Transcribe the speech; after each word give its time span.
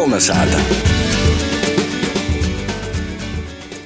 Kolnesāta! 0.00 0.56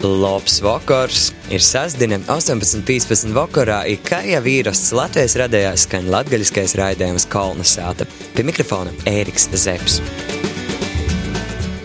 Labs 0.07 0.61
vakars! 0.63 1.25
Ir 1.51 1.65
sestdiena, 1.65 2.21
18.15. 2.31 3.35
vakarā, 3.35 3.81
kā 4.07 4.23
jau 4.29 4.45
īrasts 4.47 4.95
Latvijas 4.95 5.35
radījās 5.43 5.89
skan 5.89 6.07
latgaļiskais 6.15 6.79
raidījums 6.79 7.27
Kolnesāta. 7.35 8.07
Pie 8.39 8.47
mikrofona 8.47 8.95
Ēriks 9.11 9.51
Zepsi. 9.59 10.44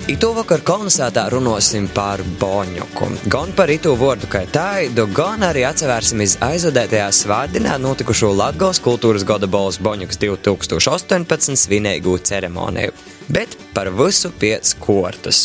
Itu 0.09 0.31
vakar 0.33 0.63
kolonizētā 0.65 1.27
runāsim 1.29 1.85
par 1.93 2.23
boņuku. 2.41 3.07
Gan 3.29 3.51
par 3.53 3.69
itu 3.69 3.91
vārdu 3.93 4.25
kā 4.31 4.39
tādu, 4.49 5.03
gan 5.13 5.43
arī 5.45 5.67
atsevērsim 5.67 6.23
iz 6.25 6.33
aizvadētajā 6.41 7.11
svētdienā 7.13 7.75
notikušo 7.77 8.31
Latgals 8.33 8.81
kultūras 8.81 9.21
gada 9.29 9.45
balvas 9.45 9.77
boņuks 9.77 10.17
2018 10.23 11.53
svinīgu 11.61 12.15
ceremoniju. 12.25 12.95
Bet 13.29 13.53
par 13.75 13.91
visu 13.93 14.31
piec 14.33 14.71
kortas. 14.81 15.43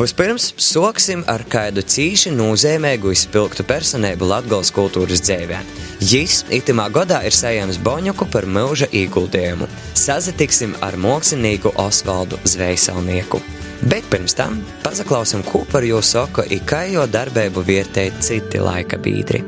Vispirms 0.00 0.48
soksim 0.64 1.26
ar 1.28 1.44
kādu 1.52 1.84
cīši 1.84 2.32
nozīmīgu 2.38 3.12
izpilgtu 3.12 3.68
personību 3.68 4.32
Latgals 4.32 4.72
kultūras 4.72 5.20
dzīvē. 5.28 5.60
Jis 6.00 6.40
itimā 6.56 6.88
gadā 6.96 7.20
ir 7.28 7.36
saņēmis 7.36 7.82
boņuku 7.84 8.32
par 8.32 8.48
mūža 8.48 8.88
ieguldījumu. 8.96 9.68
Sazatiksim 9.92 10.72
ar 10.80 10.96
mākslinieku 10.96 11.76
Osvaldu 11.84 12.40
Zvejsalnieku. 12.48 13.44
Bet 13.84 14.08
pirms 14.10 14.34
tam 14.34 14.62
pazaklausim, 14.84 15.44
ko 15.44 15.64
par 15.68 15.84
jūs 15.84 16.14
saka, 16.16 16.46
kā 16.64 16.86
jo 16.88 17.04
darbību 17.10 17.64
vietēji 17.66 18.24
citi 18.24 18.62
laika 18.62 18.96
biedri. 18.96 19.42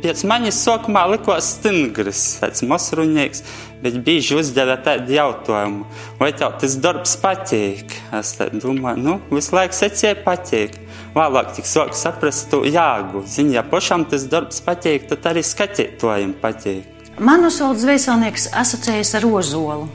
Pēc 0.00 0.22
manis 0.24 0.56
sākumā 0.64 1.02
likās 1.12 1.50
stingrs, 1.58 2.22
tāds 2.40 2.62
masruņīgs, 2.64 3.42
bet 3.82 3.98
bieži 4.04 4.38
uzdeva 4.40 4.78
tādu 4.80 5.12
jautājumu, 5.12 5.84
vai 6.20 6.30
tev 6.32 6.56
tas 6.62 6.78
darbs 6.80 7.18
patīk? 7.20 7.92
Es 8.16 8.32
domāju, 8.40 8.96
nu, 9.04 9.18
visu 9.28 9.56
laiku 9.58 9.76
secēju 9.76 10.22
patīk. 10.24 10.80
Vēlāk 11.12 11.52
tik 11.56 11.68
sāku 11.68 11.98
saprast 12.00 12.48
to 12.52 12.62
jāgu. 12.64 13.26
Zini, 13.28 13.58
ja 13.58 13.64
pašam 13.66 14.06
tas 14.08 14.24
darbs 14.30 14.62
patīk, 14.64 15.08
tad 15.10 15.32
arī 15.34 15.44
skatītājiem 15.44 16.36
patīk. 16.40 17.08
Man 17.20 17.44
Osvalds 17.44 17.84
Zvejsalnieks 17.84 18.54
asociējas 18.56 19.18
ar 19.18 19.28
ozolu 19.28 19.90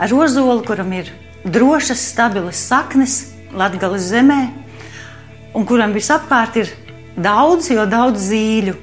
ar 0.00 0.14
ozolu, 0.16 0.62
kuram 0.64 0.92
ir 0.96 1.10
drošas, 1.44 2.00
stabilas 2.12 2.60
saknes 2.68 3.20
Latvijas 3.52 4.08
zemē, 4.08 4.40
un 5.54 5.66
kuram 5.66 5.92
visapkārt 5.92 6.56
ir 6.62 6.70
daudz, 7.18 7.70
jo 7.72 7.84
daudz 7.90 8.30
zīļu. 8.30 8.76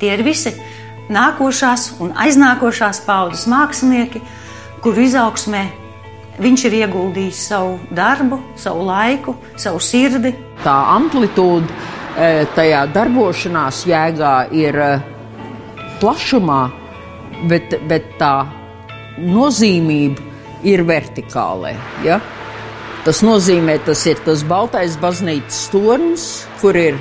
Tie 0.00 0.10
ir 0.12 0.24
visi 0.26 0.52
nākošās 1.12 1.90
un 2.02 2.12
aiznākošās 2.18 3.02
paudzes 3.06 3.46
mākslinieki, 3.50 4.22
kuru 4.84 5.06
izaugsmē 5.06 5.64
viņš 6.40 6.66
ir 6.68 6.76
ieguldījis 6.80 7.40
savu 7.50 7.78
darbu, 7.94 8.40
savu 8.60 8.84
laiku, 8.88 9.36
savu 9.60 9.80
sirdi. 9.84 10.32
Tā 10.64 10.76
amplitūda 10.96 11.68
e, 11.68 12.30
tajā 12.56 12.86
darbošanās 12.94 13.84
jēgā 13.88 14.36
ir 14.56 14.80
e, 14.80 14.88
plašumā, 16.00 16.62
bet, 17.50 17.76
bet 17.88 18.08
tā 18.20 18.34
nozīmība 19.20 20.28
ir 20.66 20.84
vertikālē. 20.88 21.74
Ja? 22.04 22.20
Tas 23.04 23.22
nozīmē, 23.24 23.78
tas 23.86 24.02
ir 24.10 24.20
tas 24.26 24.42
baltais 24.44 24.98
baznīcas 25.00 25.62
tornis, 25.72 26.26
kur 26.60 26.76
ir 26.76 26.98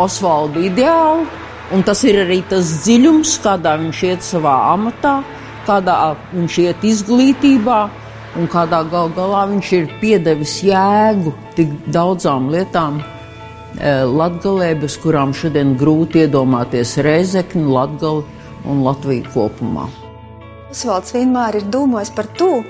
Osvalda 0.00 0.62
ideāli, 0.66 1.26
un 1.74 1.84
tas 1.86 2.02
ir 2.06 2.18
arī 2.24 2.40
tas 2.50 2.66
dziļums, 2.84 3.36
kādā 3.44 3.76
viņš 3.78 4.02
iet 4.08 4.26
savā 4.26 4.56
amatā, 4.72 5.20
kādā 5.68 5.96
viņš 6.32 6.58
iet 6.64 6.84
izglītībā, 6.90 7.78
un 8.38 8.50
kādā 8.50 8.82
gal 8.90 9.10
galā 9.14 9.46
viņš 9.52 9.72
ir 9.78 9.88
piedevis 10.02 10.60
jēgu 10.66 11.34
tik 11.58 11.72
daudzām 11.94 12.50
lietām. 12.50 13.00
Eh, 13.78 14.02
Latvijā, 14.02 14.74
bez 14.82 14.98
kurām 14.98 15.34
šodien 15.34 15.76
grūti 15.78 16.24
iedomāties 16.26 16.98
Reizekni, 17.06 17.68
Latviju 17.70 18.24
un 18.66 18.82
Latviju 18.86 19.30
kopumā. 19.34 19.86
Osvalds 20.70 21.10
vienmēr 21.16 21.58
ir 21.58 21.64
domājis 21.66 22.12
par 22.14 22.28
to, 22.38 22.60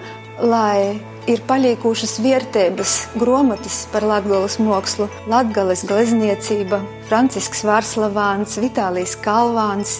lai 0.41 0.97
ir 1.29 1.43
palīkušas 1.45 2.17
vērtības 2.25 2.95
grāmatas 3.21 3.83
par 3.93 4.07
latgales 4.09 4.57
mākslu, 4.63 5.11
latgales 5.29 5.85
glezniecība, 5.89 6.81
Francisks 7.11 7.61
Vārslavāns, 7.69 8.57
Vitālijs 8.63 9.19
Kalvāns. 9.21 9.99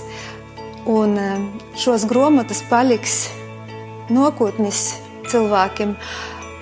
Un 0.89 1.13
e, 1.21 1.29
šos 1.77 2.07
grāmatas 2.09 2.65
paliks 2.71 3.27
nākotnes 4.09 4.95
cilvēkiem. 5.29 5.93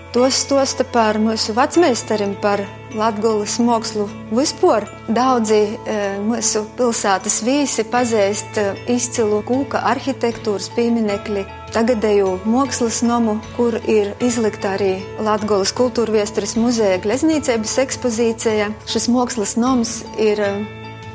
Tos 0.08 0.38
stosta 0.40 0.86
par 0.88 1.18
mūsu 1.20 1.52
vecmeistarim, 1.52 2.30
par 2.40 2.62
Latvijas 2.96 3.58
mākslu 3.60 4.06
vispār. 4.32 4.86
Daudzi 5.12 5.58
e, 5.60 5.96
mūsu 6.24 6.62
pilsētas 6.78 7.42
vīsi 7.44 7.84
pazīst 7.92 8.56
e, 8.56 8.64
izcilu 8.94 9.42
kūka 9.44 9.82
arhitektūras 9.90 10.70
pieminekli, 10.72 11.44
tagadēju 11.76 12.38
mākslas 12.48 13.02
nomu, 13.04 13.36
kur 13.58 13.76
ir 13.84 14.14
izlikta 14.24 14.78
arī 14.78 14.94
Latvijas 15.20 15.76
kultūra 15.76 16.16
vēstures 16.16 16.56
muzeja 16.56 17.04
gleznīcības 17.04 17.78
ekspozīcija. 17.84 18.72
Šis 18.88 19.12
mākslas 19.12 19.58
noms 19.60 19.98
ir 20.16 20.40
e, 20.40 20.52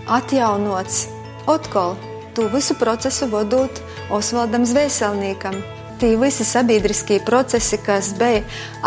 atjaunots 0.05 1.07
atkal. 1.49 1.97
To 2.37 2.45
visu 2.53 2.77
procesu 2.77 3.25
vadot 3.33 3.81
Osvaldam 4.13 4.69
Zvēselniekam. 4.69 5.57
Tie 6.01 6.15
visi 6.19 6.45
sabiedriskie 6.47 7.19
procesi, 7.25 7.77
kas 7.85 8.13
bija 8.19 8.43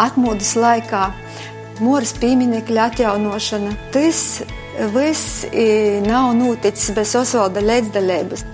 atmodas 0.06 0.54
laikā, 0.58 1.10
Mūras 1.76 2.14
pieminiekļa 2.16 2.84
atjaunošana. 2.88 3.74
Tas 3.92 4.20
viss 4.94 5.42
nav 6.06 6.30
noticis 6.38 6.94
bez 6.96 7.12
Osvalda 7.18 7.60
līdzdalības. 7.60 8.46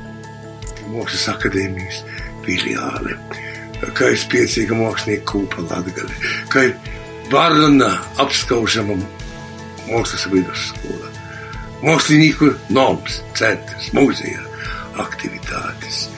Mākslas 0.91 1.29
akadēmijas 1.31 2.01
filiāle, 2.43 3.15
kā 3.95 4.11
ir 4.11 4.19
spēcīga 4.19 4.75
mākslinieka 4.75 5.27
kūpa 5.31 5.63
Latgale, 5.69 6.19
kā 6.51 6.67
ir 6.67 6.75
varna 7.31 7.93
apskaužama 8.23 8.99
mākslas 9.87 10.27
vidusskola, 10.35 11.15
mākslinieku 11.87 12.51
noms, 12.75 13.23
centrs, 13.39 13.93
muzeja 13.95 14.43
aktivitātes, 15.07 16.09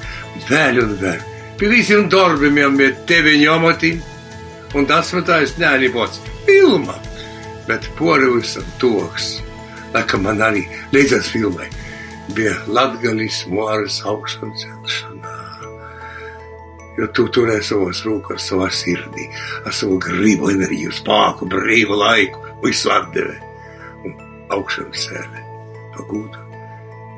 vēl 0.49 0.81
un 0.87 0.99
vēl. 1.05 1.34
Pie 1.59 1.69
visiem 1.71 2.09
darbiem 2.11 2.57
ir 2.83 2.97
teviņu 3.07 3.51
amati, 3.53 3.93
un 4.75 4.87
tas 4.91 5.13
man 5.15 5.27
tā 5.27 5.39
es 5.45 5.55
neanibots 5.61 6.19
filma, 6.47 6.97
bet 7.69 7.87
un 8.01 8.71
toks. 8.83 9.39
Laikam 9.95 10.25
man 10.27 10.43
arī 10.43 10.65
līdzās 10.93 11.31
filmai 11.31 11.69
bija 12.35 12.57
latgalis 12.67 13.45
mūras 13.47 14.01
augšana 14.03 14.57
celšanā. 14.59 15.35
Jo 16.99 17.09
tu 17.15 17.27
turēji 17.37 17.69
savos 17.71 18.05
rūkos, 18.07 18.51
savā 18.51 18.69
sirdī, 18.71 19.27
ar 19.67 19.75
savu 19.75 19.99
gribu, 20.03 20.51
enerģiju, 20.51 20.93
spēku, 20.95 21.49
brīvu 21.51 21.99
laiku, 21.99 22.43
visu 22.63 22.91
atdeve 22.95 23.35
un 24.07 24.15
augšanu 24.55 24.95
cēlē. 25.05 25.45
Pagūtu 25.95 26.47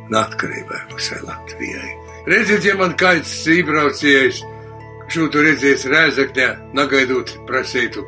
un 0.07 0.21
atkarībai 0.21 0.83
visai 0.95 1.23
Latvijai. 1.25 2.06
Redziet, 2.26 2.64
ja 2.66 2.75
man 2.78 2.97
kāds 2.98 3.32
ībraucējs 3.50 4.42
šūtu 5.14 5.42
redzējis 5.47 5.87
Rēzaknē, 5.92 6.48
negaidot 6.75 7.31
prasītu 7.47 8.03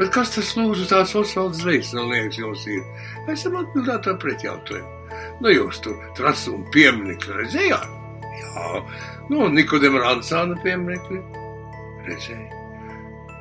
Bet 0.00 0.14
kas 0.14 0.30
tas 0.32 0.54
lūdzu 0.56 0.86
tāds 0.88 1.10
Osvalds 1.18 1.58
Zveicnalnieks 1.60 2.38
jums 2.40 2.62
ir? 2.72 2.80
Esam 3.28 3.58
atbildēt 3.60 4.06
ar 4.08 4.14
pretjautājumu. 4.22 5.18
Nu, 5.44 5.50
jūs 5.52 5.82
tur 5.84 5.98
trasumu 6.16 6.64
pieminekli 6.72 7.36
redzējāt? 7.36 7.90
Jā. 8.38 8.80
Nu, 9.28 9.50
Nikodema 9.52 10.00
Ransāna 10.00 10.56
pieminekli 10.64 11.20
redzēju. 12.06 12.62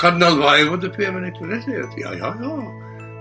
Kardināla 0.04 0.50
Vaivoda 0.50 0.92
pieminekli 0.98 1.48
redzējāt? 1.48 1.96
Jā, 2.02 2.12
jā, 2.20 2.34
jā. 2.44 2.58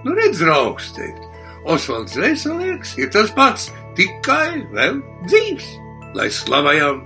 Nu, 0.02 0.18
redz, 0.18 0.42
draugs, 0.42 0.90
teikt. 0.98 1.22
Osvalds 1.62 2.18
Zveicnalnieks 2.18 2.96
ir 2.98 3.14
tas 3.14 3.30
pats, 3.38 3.70
tikai 3.94 4.64
vēl 4.74 4.98
dzīves. 5.28 5.70
Lai 6.16 6.30
slavējam, 6.32 7.02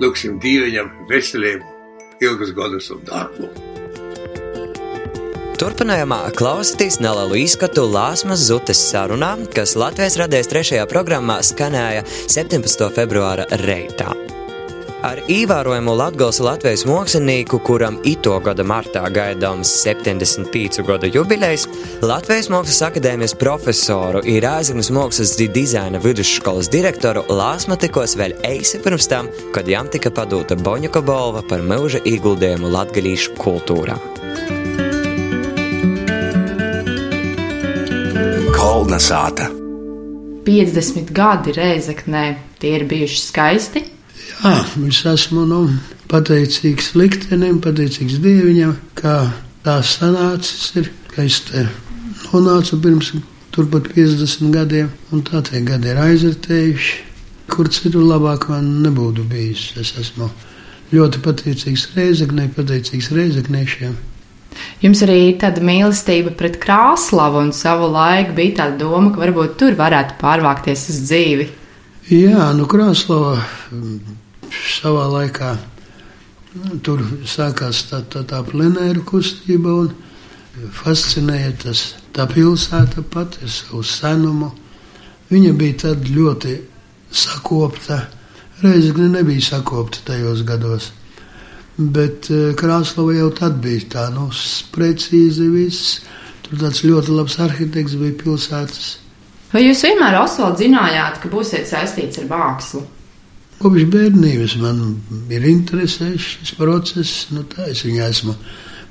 lūksim 0.00 0.38
dīvaņam 0.40 0.92
veselību, 1.10 1.64
ilgus 2.24 2.52
gadus 2.56 2.90
un 2.94 3.02
darbu. 3.08 3.50
Turpinājumā 5.56 6.18
klausieties 6.36 6.98
nelielu 7.00 7.38
izskatu 7.46 7.86
Lāsmas 7.88 8.44
Zutes 8.44 8.82
sarunā, 8.90 9.32
kas 9.56 9.72
Latvijas 9.80 10.18
radijas 10.20 10.52
trešajā 10.52 10.84
programmā 10.90 11.40
skanēja 11.44 12.04
17. 12.28 12.90
februāra 12.92 13.48
reitā. 13.64 14.12
Ar 15.06 15.20
ievērojumu 15.30 15.92
Latvijas 15.94 16.40
Latvijas 16.42 16.82
mākslinieku, 16.88 17.60
kuram 17.62 18.00
ito 18.10 18.32
gada 18.42 18.64
martā 18.66 19.04
gaidāms 19.14 19.70
75 19.84 20.82
gadu 20.88 21.06
jubilejs, 21.14 21.68
Latvijas 22.02 22.48
Mākslas 22.50 22.80
akadēmijas 22.88 23.36
profesoru 23.38 24.24
ir 24.26 24.48
Āzemes 24.50 24.90
mākslas 24.90 25.36
dizaina 25.38 26.00
vidusskolas 26.02 26.72
direktoru 26.72 27.22
Lāsma 27.30 27.78
tikos 27.78 28.16
vēl 28.18 28.34
eisi 28.50 28.82
pirms 28.82 29.06
tam, 29.12 29.30
kad 29.54 29.70
jām 29.70 29.86
tika 29.94 30.10
padūta 30.10 30.58
Boņuka 30.58 31.04
balva 31.06 31.46
par 31.46 31.62
mūža 31.62 32.02
ieguldījumu 32.02 32.74
latgalīšu 32.74 33.38
kultūrā. 33.38 34.00
Kolna 38.58 38.98
sāta. 38.98 39.52
50 40.50 41.14
gadi 41.14 41.54
reizeknē, 41.54 42.30
tie 42.58 42.80
ir 42.80 42.90
bijuši 42.90 43.28
skaisti. 43.30 43.90
Jā, 44.36 44.56
es 44.88 44.98
esmu 45.08 45.46
nu, 45.48 45.62
pateicīgs 46.12 46.92
liktenim, 46.98 47.60
pateicīgs 47.64 48.18
dieviņam, 48.20 48.74
kā 48.98 49.16
tā 49.64 49.78
sanācis 49.80 50.74
ir, 50.76 50.90
ka 51.14 51.24
es 51.24 51.40
te 51.48 51.64
nonācu 52.28 52.78
pirms 52.82 53.14
turpat 53.54 53.88
50 53.94 54.52
gadiem, 54.52 54.90
un 55.12 55.24
tā 55.24 55.40
tie 55.46 55.62
gadi 55.64 55.92
ir 55.92 56.02
aizritējuši. 56.02 57.04
Kur 57.46 57.70
citur 57.70 58.02
labāk 58.02 58.48
man 58.50 58.66
nebūtu 58.82 59.22
bijis. 59.30 59.70
Es 59.80 59.94
esmu 60.02 60.28
ļoti 60.92 61.22
pateicīgs 61.22 61.86
reizeknei, 61.94 62.50
pateicīgs 62.52 63.12
reizekniešiem. 63.14 63.94
Jums 64.82 65.02
arī 65.06 65.20
tāda 65.40 65.62
mīlestība 65.64 66.34
pret 66.36 66.58
Krāslavu, 66.60 67.40
un 67.46 67.54
savu 67.56 67.88
laiku 67.92 68.34
bija 68.36 68.58
tāda 68.62 68.80
doma, 68.82 69.12
ka 69.14 69.22
varbūt 69.22 69.56
tur 69.60 69.78
varētu 69.78 70.18
pārvākties 70.20 70.88
uz 70.92 71.00
dzīvi. 71.06 71.48
Jā, 72.12 72.50
nu 72.58 72.68
Krāslava 72.70 73.40
savā 74.54 75.06
laikā 75.12 75.54
tur 76.84 77.02
sākās 77.28 77.84
tā, 77.90 78.02
tā, 78.10 78.22
tā 78.28 78.42
plenēra 78.46 79.02
kustība 79.06 79.72
un 79.82 79.92
fascinēja 80.76 81.52
tas 81.64 81.82
tā 82.16 82.26
pilsēta 82.30 83.04
pati 83.12 83.44
ar 83.44 83.52
savu 83.52 83.82
senumu. 83.84 84.50
Viņa 85.28 85.52
bija 85.58 85.78
tad 85.86 86.06
ļoti 86.08 86.54
sakopta, 87.12 88.04
reizē 88.62 89.08
nebija 89.10 89.42
sakopta 89.50 90.04
tajos 90.06 90.44
gados. 90.46 90.92
Bet 91.76 92.30
eh, 92.32 92.54
Krāslava 92.56 93.12
jau 93.18 93.30
tad 93.36 93.58
bija 93.60 93.88
tā, 93.92 94.06
nu, 94.14 94.30
precīzi 94.72 95.50
viss. 95.52 95.98
Tur 96.46 96.62
tāds 96.62 96.84
ļoti 96.86 97.12
labs 97.12 97.36
arhitekts 97.42 97.98
bija 98.00 98.16
pilsētas. 98.22 98.86
Vai 99.52 99.66
jūs 99.66 99.82
vienmēr, 99.84 100.16
Osvalds, 100.22 100.62
zinājāt, 100.62 101.18
ka 101.20 101.30
būsiet 101.32 101.68
saistīts 101.68 102.22
ar 102.22 102.30
mākslu? 102.30 102.86
Kopš 103.56 103.86
bērnības 103.88 104.58
man 104.60 104.80
ir 105.32 105.46
interesējis 105.48 106.24
šis 106.34 106.56
process. 106.58 107.26
Nu, 107.32 107.44
tā 107.48 107.70
es 107.72 107.86
viņā 107.86 108.10
esmu 108.12 108.34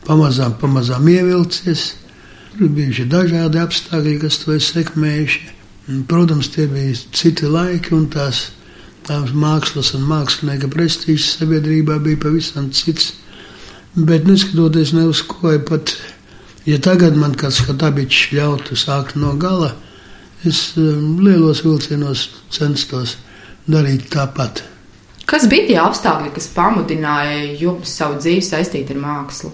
pamazām, 0.07 0.55
pamazām 0.61 1.05
ievilcies. 1.11 1.91
Tur 2.55 2.71
bija 2.73 3.05
dažādi 3.11 3.59
apstākļi, 3.61 4.15
kas 4.23 4.39
to 4.41 4.55
ir 4.55 4.63
sekmējuši. 4.65 5.51
Protams, 6.09 6.49
tie 6.49 6.65
bija 6.71 6.95
citi 7.13 7.45
laiki, 7.51 7.93
un 7.93 8.07
tās, 8.09 8.47
tās 9.05 9.35
mākslas 9.37 9.93
un 9.93 10.07
mākslinieka 10.09 10.71
prestižs 10.73 11.35
sabiedrībā 11.35 11.99
bija 12.01 12.23
pavisam 12.23 12.71
cits. 12.73 13.11
Bet 13.95 14.25
neskatoties 14.25 14.95
ne 14.97 15.05
uz 15.11 15.21
ko, 15.29 15.53
pat 15.67 15.93
ja 16.65 16.79
tagad 16.81 17.19
man 17.21 17.37
kāds 17.37 17.61
skatabičs 17.61 18.31
ļautu 18.33 18.79
sākt 18.79 19.13
no 19.19 19.35
gala, 19.37 19.75
es 20.45 20.71
um, 20.81 21.21
lielos 21.21 21.61
vilcienos 21.65 22.25
censtos 22.53 23.15
darīt 23.67 24.09
tāpat. 24.13 24.63
Kas 25.25 25.47
bija 25.49 25.65
tie 25.69 25.77
apstākļi, 25.81 26.31
kas 26.35 26.51
pamudināja 26.53 27.55
jums 27.57 27.95
savu 27.97 28.19
dzīvi 28.21 28.43
saistīt 28.45 28.91
ar 28.93 28.99
mākslu? 29.01 29.49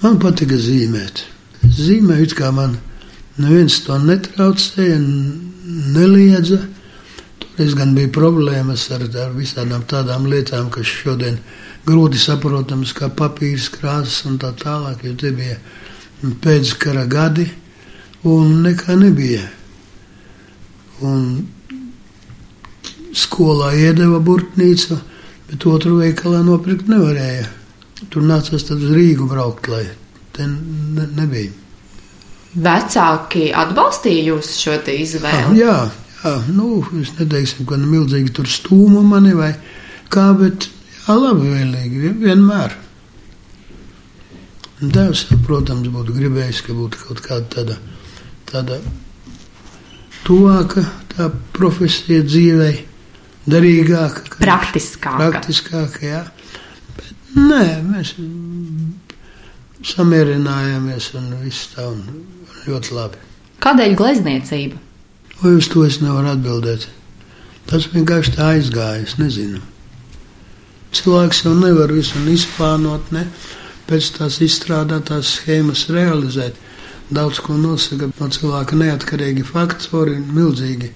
Man 0.00 0.16
patika 0.22 0.56
zīmēt. 0.56 1.26
Zīmēt, 1.76 2.32
kā 2.38 2.48
man 2.56 2.78
neviens 3.40 3.82
to 3.84 3.98
netraucēja, 4.00 4.96
neliedza. 5.92 6.62
Toreiz 7.40 7.76
gan 7.76 7.92
bija 7.96 8.08
problēmas 8.16 8.86
ar, 8.96 9.04
ar 9.04 9.36
visādām 9.36 9.84
tādām 9.88 10.24
lietām, 10.32 10.72
kas 10.72 10.88
šodien 10.88 11.36
grūti 11.84 12.20
saprotamas, 12.20 12.94
kā 12.96 13.10
papīrs, 13.12 13.68
krāsas 13.76 14.24
un 14.28 14.40
tā 14.40 14.54
tālāk, 14.56 15.04
jo 15.04 15.12
tie 15.20 15.34
bija 15.36 15.60
pēckara 16.40 17.04
gadi 17.08 17.44
un 18.28 18.60
nekā 18.64 18.96
nebija. 19.00 19.44
Un 21.04 21.26
skolā 23.16 23.72
iedeva 23.78 24.20
burtnīcu, 24.22 24.98
bet 25.50 25.66
otru 25.66 25.98
veikalā 26.00 26.42
nopirkt 26.46 26.90
nevarēja. 26.90 27.48
Tur 28.10 28.24
nācās 28.24 28.64
tad 28.64 28.80
uz 28.80 28.92
Rīgu 28.96 29.26
braukt, 29.28 29.68
lai 29.68 29.84
te 30.36 30.46
ne, 30.48 31.06
nebija. 31.18 31.52
Vecāki 32.50 33.50
atbalstīja 33.54 34.30
jūs 34.32 34.54
šo 34.58 34.78
izvēli? 34.90 35.42
Ah, 35.44 35.54
jā, 35.54 35.76
jā, 36.24 36.34
nu, 36.54 36.80
es 36.98 37.12
neteiksim, 37.18 37.66
ka 37.68 37.78
milzīgi 37.78 38.32
tur 38.34 38.48
stūma 38.50 39.04
mani 39.06 39.36
vai 39.38 39.52
kā, 40.10 40.30
bet 40.38 40.66
jā, 41.04 41.14
labvēlīgi, 41.14 42.14
vienmēr. 42.24 42.74
Tēvs, 44.80 45.26
protams, 45.44 45.90
būtu 45.92 46.16
gribējis, 46.16 46.62
ka 46.64 46.74
būtu 46.74 47.02
kaut 47.04 47.20
kāda 47.20 47.46
tāda, 47.52 47.74
tāda 48.48 48.78
tuvāka 50.24 50.86
tā 51.12 51.28
profesija 51.52 52.24
dzīvei 52.24 52.78
derīgāka, 53.48 54.36
praktiskāka. 54.40 55.30
praktiskāka 55.30 56.04
jā. 56.04 56.22
Bet, 56.96 57.10
nē, 57.36 57.64
mēs 57.86 58.14
samierinājāmies 59.94 61.10
un 61.18 61.34
viss 61.44 61.72
tā 61.74 61.88
un 61.88 62.04
ļoti 62.66 62.96
labi. 62.96 63.20
Kādēļ 63.64 63.96
glezniecība? 63.96 64.80
Vai 65.40 65.54
uz 65.56 65.68
to 65.72 65.84
es 65.86 66.00
nevaru 66.02 66.34
atbildēt? 66.34 66.88
Tas 67.70 67.86
vienkārši 67.92 68.34
tā 68.36 68.54
aizgāja, 68.56 69.04
es 69.06 69.16
nezinu. 69.20 69.60
Cilvēks 70.96 71.44
jau 71.44 71.54
nevar 71.54 71.92
visu 71.94 72.18
izplānot, 72.32 73.12
ne 73.14 73.28
pēc 73.90 74.10
tās 74.16 74.40
izstrādātās 74.44 75.36
schēmas 75.38 75.86
realizēt. 75.90 76.58
Daudz 77.10 77.40
ko 77.42 77.56
nosaka 77.58 78.10
no 78.10 78.28
cilvēka 78.30 78.76
neatkarīgi 78.78 79.46
faktori 79.46 80.14
un 80.20 80.28
milzīgi 80.34 80.92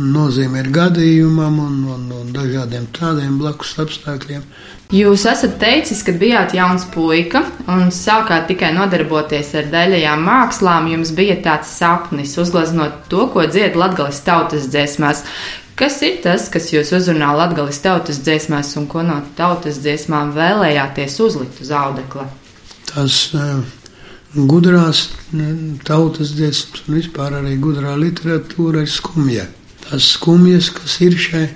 nozīme 0.00 0.62
ir 0.62 0.70
gadījumam 0.74 1.58
un, 1.62 1.78
un, 1.94 2.04
un 2.16 2.28
dažādiem 2.34 2.88
tādiem 2.96 3.38
blakus 3.40 3.76
apstākļiem. 3.82 4.44
Jūs 4.90 5.22
esat 5.30 5.58
teicis, 5.60 6.00
ka 6.02 6.14
bijāt 6.18 6.54
jauns 6.56 6.86
puika 6.90 7.44
un 7.70 7.92
sākāt 7.94 8.48
tikai 8.50 8.72
nodarboties 8.74 9.52
ar 9.60 9.68
daļajām 9.70 10.24
mākslām. 10.26 10.88
Jums 10.90 11.12
bija 11.14 11.36
tāds 11.44 11.70
sapnis 11.78 12.34
uzgleznot 12.42 13.04
to, 13.12 13.28
ko 13.30 13.44
dzied 13.46 13.78
latgales 13.78 14.18
tautas 14.26 14.66
dziesmās. 14.72 15.22
Kas 15.78 16.00
ir 16.04 16.18
tas, 16.24 16.48
kas 16.52 16.72
jūs 16.74 16.90
uzrunā 16.96 17.30
latgales 17.38 17.78
tautas 17.84 18.18
dziesmās 18.24 18.74
un 18.80 18.88
ko 18.90 19.04
no 19.06 19.20
tautas 19.38 19.78
dziesmām 19.84 20.34
vēlējāties 20.34 21.20
uzlikt 21.22 21.62
uz 21.62 21.70
audekla? 21.70 22.26
Tas 22.90 23.22
uh, 23.38 23.62
gudrās 24.34 25.06
tautas 25.86 26.34
dziesmas 26.34 26.82
un 26.88 26.98
vispār 26.98 27.38
arī 27.38 27.54
gudrā 27.62 27.94
literatūra 28.00 28.82
ir 28.82 28.90
skumja 28.90 29.46
tās 29.90 30.14
skumjas, 30.14 30.70
kas 30.74 30.96
ir 31.04 31.16
šai 31.18 31.46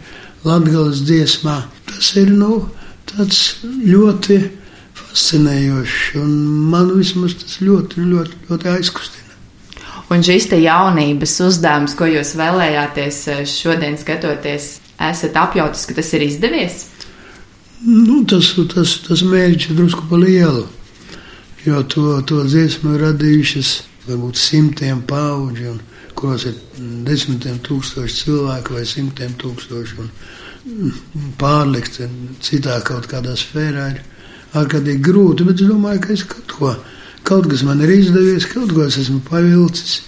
latgales 0.45 1.05
dziesmā. 1.07 1.63
Tas 1.89 2.13
ir 2.21 2.33
nu, 2.35 2.65
tāds 3.09 3.61
ļoti 3.65 4.39
fascinējošs, 4.99 6.15
un 6.21 6.33
man 6.73 6.91
vismaz 6.97 7.37
tas 7.41 7.61
ļoti, 7.63 8.07
ļoti, 8.11 8.41
ļoti 8.51 8.73
aizkustina. 8.75 9.21
Un 10.13 10.23
šis 10.27 10.51
te 10.51 10.59
jaunības 10.61 11.39
uzdevums, 11.47 11.95
ko 11.97 12.09
jūs 12.11 12.35
vēlējāties 12.37 13.21
eh, 13.33 13.45
šodien 13.49 13.97
skatoties, 13.99 14.75
esat 15.01 15.39
apjautis, 15.41 15.87
ka 15.89 15.97
tas 15.97 16.13
ir 16.15 16.27
izdevies? 16.27 16.85
Nu, 17.85 18.23
tas, 18.29 18.53
tas, 18.75 18.99
tas 19.07 19.25
mērķis 19.25 19.71
ir 19.71 19.79
drusku 19.79 20.05
pa 20.11 20.21
lielu, 20.21 20.67
jo 21.65 21.81
to, 21.89 22.07
to 22.29 22.45
dziesmu 22.49 22.99
radījušas 23.01 23.73
varbūt 24.09 24.41
simtiem 24.41 25.03
paudžu. 25.09 25.75
Un, 25.75 25.83
kuros 26.15 26.47
ir 26.49 26.57
desmitiem 27.07 27.59
tūkstoši 27.65 28.25
cilvēku 28.25 28.79
vai 28.79 28.87
simtiem 28.89 29.35
tūkstoši. 29.41 30.09
Pārlikt 31.41 32.01
citā 32.45 32.79
kaut 32.87 33.09
kādā 33.11 33.35
sfērā 33.37 33.91
ir 33.93 34.03
ārkārtīgi 34.57 35.03
grūti, 35.05 35.47
bet 35.49 35.61
es 35.61 35.69
domāju, 35.69 36.03
ka 36.05 36.13
es 36.15 36.25
kaut 36.31 36.57
ko, 36.59 36.73
kaut 37.27 37.49
kas 37.51 37.65
man 37.67 37.83
ir 37.85 37.93
izdevies, 37.99 38.49
kaut 38.49 38.73
ko 38.73 38.87
es 38.87 38.99
esmu 39.03 39.21
pavilcis. 39.29 40.03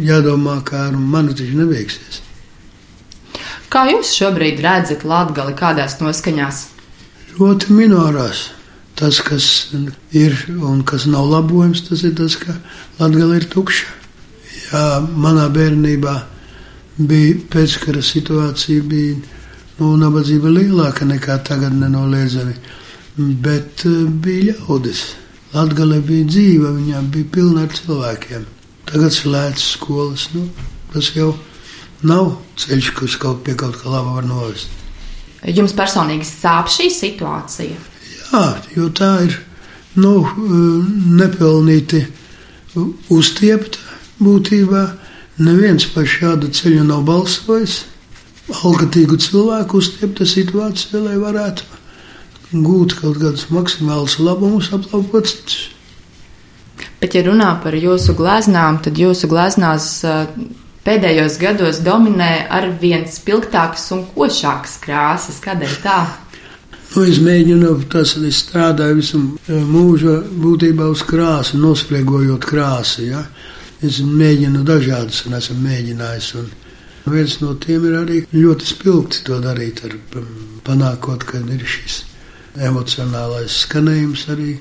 Jādomā, 0.00 0.62
kā 0.64 0.86
ar 0.88 0.94
mani 0.96 1.34
taču 1.36 1.58
neveiksies. 1.58 2.22
Kā 3.72 3.82
jūs 3.90 4.14
šobrīd 4.16 4.62
redzat 4.64 5.04
Latgali 5.04 5.52
kādās 5.56 5.98
noskaņās? 6.00 6.62
Ļoti 7.36 7.76
minorās. 7.76 8.46
Tas, 8.98 9.20
kas 9.24 9.46
ir 10.12 10.36
un 10.60 10.82
kas 10.86 11.06
nav 11.08 11.26
labojams, 11.30 11.86
tas 11.88 12.04
ir 12.04 12.14
tas, 12.18 12.36
ka 12.36 12.54
Latgali 13.00 13.40
ir 13.40 13.48
tukša 13.50 13.98
kā 14.72 14.82
manā 15.02 15.48
bērnībā 15.52 16.12
bija 16.96 17.38
pēckara 17.52 18.02
situācija, 18.04 18.84
bija 18.88 19.16
Nu, 19.82 19.94
nabadzība 19.98 20.50
lielāka 20.52 21.06
nekā 21.08 21.38
tagad, 21.46 21.72
nenoliedzami. 21.74 22.52
Bet 23.16 23.82
uh, 23.88 24.04
bija 24.24 24.52
ļaudis. 24.52 25.00
Latgale 25.52 25.98
bija 26.04 26.28
dzīva, 26.28 26.70
viņām 26.76 27.08
bija 27.12 27.30
pilna 27.32 27.64
ar 27.66 27.72
cilvēkiem. 27.76 28.44
Tagad 28.88 29.16
slēdz 29.16 29.64
skolas. 29.74 30.28
Nu, 30.36 30.46
tas 30.92 31.10
jau 31.16 31.32
nav 32.06 32.34
ceļš, 32.60 32.92
kas 32.98 33.16
kaut 33.20 33.42
pie 33.46 33.56
kaut 33.58 33.80
kā 33.80 33.90
laba 33.92 34.18
var 34.20 34.28
novest. 34.28 34.70
Jums 35.50 35.74
personīgi 35.74 36.28
sāp 36.28 36.70
šī 36.70 36.86
situācija? 36.94 37.80
Jā, 38.32 38.46
jo 38.72 38.86
tā 38.96 39.10
ir 39.26 39.34
nu, 40.00 40.22
nepelnīti 41.20 42.06
uztiepta 43.12 43.78
būtībā. 44.22 44.84
Neviens 45.42 45.84
par 45.92 46.08
šādu 46.08 46.48
ceļu 46.56 46.86
nav 46.88 47.02
balsojis. 47.08 47.82
Alkatīgu 48.52 49.18
cilvēku 49.20 49.80
uztiepta 49.80 50.24
situācija, 50.28 51.02
lai 51.04 51.18
varētu 51.20 51.68
gūt 52.64 52.96
kaut 53.02 53.20
kādus 53.20 53.46
maksimālus 53.52 54.18
labumus, 54.20 54.72
aplaupot 54.72 55.28
citus. 55.28 55.68
Bet, 57.00 57.12
ja 57.12 57.22
runā 57.26 57.52
par 57.62 57.76
jūsu 57.76 58.16
gleznām, 58.16 58.80
tad 58.84 58.96
jūsu 58.96 59.28
gleznās 59.28 59.92
pēdējos 60.86 61.36
gados 61.40 61.84
dominē 61.84 62.46
ar 62.48 62.70
vien 62.80 63.04
spilgtākas 63.10 63.90
un 63.92 64.06
košākas 64.16 64.80
krāsas. 64.82 65.40
Kādēļ 65.44 65.80
tā? 65.84 66.00
Nu, 66.92 67.06
es 67.08 67.22
mēģinu, 67.24 67.70
tas 67.88 68.10
es 68.20 68.42
strādāju 68.42 68.98
visu 68.98 69.18
mūžu 69.48 70.18
būtībā 70.42 70.90
uz 70.92 71.00
krāsu, 71.08 71.56
nospriegojot 71.56 72.44
krāsu. 72.44 73.06
Ja? 73.06 73.22
Es 73.80 74.02
mēģinu 74.04 74.60
dažādas, 74.68 75.22
un 75.24 75.38
esmu 75.38 75.56
mēģinājis. 75.62 76.28
Un 76.42 76.50
viens 77.14 77.38
no 77.40 77.54
tiem 77.64 77.88
ir 77.88 77.96
arī 78.02 78.20
ļoti 78.34 78.68
spilgti 78.74 79.24
to 79.24 79.40
darīt, 79.40 79.80
ar, 79.88 79.96
panākot, 80.68 81.24
ka 81.24 81.40
ir 81.40 81.64
šis 81.64 82.02
emocionālais 82.60 83.62
skanējums 83.64 84.28
arī 84.36 84.52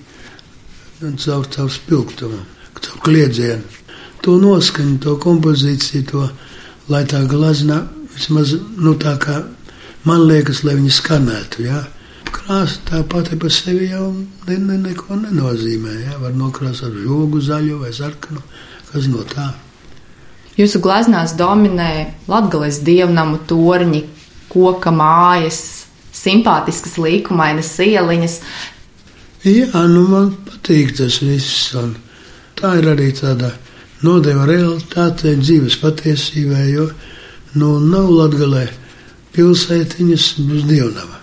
caur, 1.20 1.46
caur 1.52 1.72
spilgtumu, 1.72 2.42
caur 2.80 3.06
kliedzienu. 3.06 3.80
To 4.24 4.38
noskaņu, 4.40 5.00
to 5.04 5.20
kompozīciju, 5.20 6.08
to, 6.08 6.28
lai 6.94 7.04
tā 7.12 7.26
glazna 7.28 7.84
vismaz, 8.16 8.56
nu 8.80 8.96
tā 8.96 9.18
kā 9.20 9.42
man 10.08 10.30
liekas, 10.30 10.64
lai 10.64 10.80
viņi 10.80 11.02
skanētu, 11.02 11.66
jā. 11.68 11.82
Krāsa 12.32 12.80
tā 12.88 13.02
pati 13.08 13.38
par 13.40 13.52
sevi 13.54 13.90
jau 13.92 14.12
ne, 14.48 14.56
ne, 14.58 14.78
neko 14.80 15.18
nenozīmē, 15.20 15.98
jā. 16.06 16.18
Var 16.22 16.34
nokrāsot 16.38 16.96
žogu 17.04 17.42
zaļu 17.44 17.82
vai 17.84 17.92
sarkanu, 17.96 18.44
kas 18.92 19.10
no 19.12 19.26
tā. 19.28 19.52
Jūsu 20.60 20.82
gleznās 20.84 21.36
dominē 21.40 21.92
latgales 22.32 22.82
dievnamu 22.86 23.40
torņi, 23.48 24.04
koka 24.52 24.92
mājas, 24.92 25.62
simpātiskas 26.16 26.98
līkumainas 27.02 27.72
ieliņas. 27.86 28.38
Jā, 29.48 29.86
nu 29.90 30.06
man 30.12 30.34
patīk 30.46 30.94
tas 31.00 31.22
viss. 31.24 31.72
Un 31.80 31.96
tā 32.60 32.76
ir 32.82 32.92
arī 32.92 33.10
tāda 33.18 33.54
nodeva 34.06 34.46
realitātei, 34.50 35.38
dzīves 35.40 35.80
patiesībai, 35.82 36.68
jo 36.76 36.90
nu, 37.56 37.78
nav 37.80 38.12
latgalē 38.12 38.68
pilsētiņas 39.36 40.28
bez 40.46 40.70
dievnava. 40.70 41.21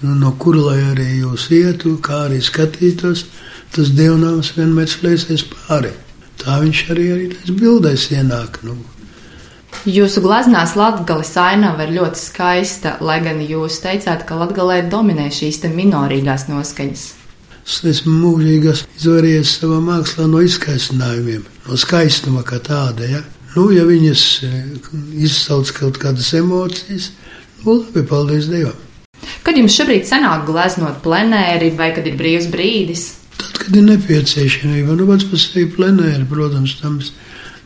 Nu, 0.00 0.14
no 0.16 0.32
kur 0.40 0.56
lai 0.56 0.78
arī 0.92 1.08
jūs 1.20 1.50
ietu, 1.52 1.98
kā 2.00 2.26
arī 2.28 2.40
skatītos, 2.44 3.26
tas 3.74 3.90
dievnavs 3.96 4.54
vienmēr 4.56 4.88
slēsies 4.88 5.44
pāri. 5.52 5.92
Tā 6.40 6.62
viņš 6.62 6.86
arī, 6.94 7.10
tas 7.34 7.52
bildēs 7.52 8.08
ienāk. 8.16 8.62
Nu, 8.64 8.78
Jūsu 9.88 10.20
gleznās 10.20 10.74
latgales 10.76 11.30
ainava 11.40 11.86
ir 11.86 11.94
ļoti 11.94 12.20
skaista, 12.20 12.96
lai 13.00 13.20
gan 13.24 13.38
jūs 13.40 13.78
teicāt, 13.80 14.26
ka 14.28 14.36
latgalē 14.36 14.82
dominē 14.92 15.30
šīs 15.32 15.62
minorīgās 15.72 16.48
noskaņas. 16.50 17.04
Es 17.64 17.78
esmu 17.88 18.12
mūžīgi 18.18 18.74
izvairījies 18.98 19.54
savā 19.60 19.78
mākslā 19.84 20.26
no 20.28 20.42
izskaisinājumiem, 20.44 21.46
no 21.68 21.78
skaistuma 21.80 22.42
kā 22.44 22.58
tāda. 22.60 23.08
Ja? 23.08 23.22
Nu, 23.54 23.70
ja 23.72 23.86
viņas 23.88 24.24
izsauc 25.16 25.72
kaut 25.76 26.00
kādas 26.02 26.32
emocijas, 26.36 27.12
nu 27.62 27.80
labi, 27.80 28.04
paldies 28.04 28.50
Dievam. 28.52 28.89
Kad 29.44 29.58
jums 29.58 29.76
šobrīd 29.76 30.06
sanāk 30.08 30.44
gleznot 30.48 31.00
plenēri 31.04 31.72
vai 31.78 31.90
kad 31.96 32.06
ir 32.08 32.18
brīvs 32.20 32.48
brīdis? 32.52 33.06
Tad, 33.40 33.56
kad 33.62 33.76
ir 33.76 33.86
nepieciešamība, 33.86 34.96
nu 34.98 35.08
pats 35.08 35.26
par 35.30 35.40
sevi 35.40 35.68
plenēri, 35.72 36.26
protams, 36.28 36.76
tam 36.80 36.98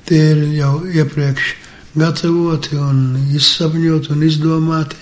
tie 0.08 0.20
ir 0.34 0.42
jau 0.58 0.75
iepriekš 0.87 1.54
gatavoti 1.99 2.78
un 2.78 3.02
izsapņoti 3.34 4.12
un 4.14 4.25
izdomāti. 4.26 4.99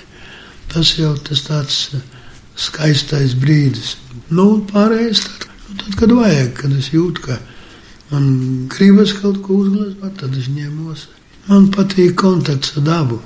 Tas 0.72 0.94
jau 0.96 1.12
tas 1.20 1.42
tāds 1.44 1.78
skaistais 2.56 3.34
brīdis. 3.36 3.96
Nu, 4.32 4.62
pārējais 4.70 5.24
tad, 5.26 5.48
nu, 5.68 5.76
tad, 5.82 5.98
kad 6.00 6.14
vajag, 6.16 6.54
kad 6.60 6.76
es 6.78 6.88
jūtu, 6.94 7.26
ka 7.26 7.36
man 8.12 8.30
gribas 8.72 9.12
kaut 9.18 9.42
ko 9.44 9.60
uzgleznot, 9.64 10.16
tad 10.20 10.38
es 10.40 10.48
ņemos. 10.52 11.08
Man 11.48 11.68
patīk 11.74 12.14
kontakts 12.22 12.76
ar 12.78 12.86
dabu. 12.86 13.20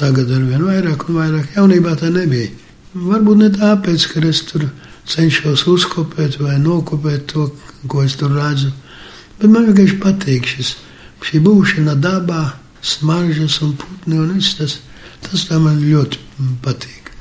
Tagad 0.00 0.30
ar 0.34 0.42
vien 0.42 0.64
vairāk 0.66 1.06
un 1.08 1.20
vairāk 1.20 1.56
jaunībā 1.56 1.94
tā 2.00 2.10
nebija. 2.10 2.50
Varbūt 2.94 3.40
ne 3.40 3.50
tāpēc, 3.54 4.06
ka 4.10 4.22
es 4.28 4.42
tur 4.48 4.66
cenšos 5.10 5.66
uzkopēt 5.70 6.38
vai 6.42 6.56
nokopēt 6.62 7.28
to, 7.32 7.48
ko 7.90 8.02
es 8.02 8.16
tur 8.18 8.34
redzu, 8.34 8.72
bet 9.38 9.50
man 9.50 9.68
vienkārši 9.68 9.98
patīk 10.02 10.46
šis, 10.50 10.74
šī 11.24 11.42
būšana 11.44 11.96
dabā 12.00 12.44
smaržas 12.84 13.60
un 13.64 13.74
putni 13.80 14.20
un 14.20 14.34
viss 14.36 14.58
tas, 14.58 14.78
tas 15.26 15.48
man 15.50 15.82
ļoti 15.82 16.22
patīk. 16.64 17.12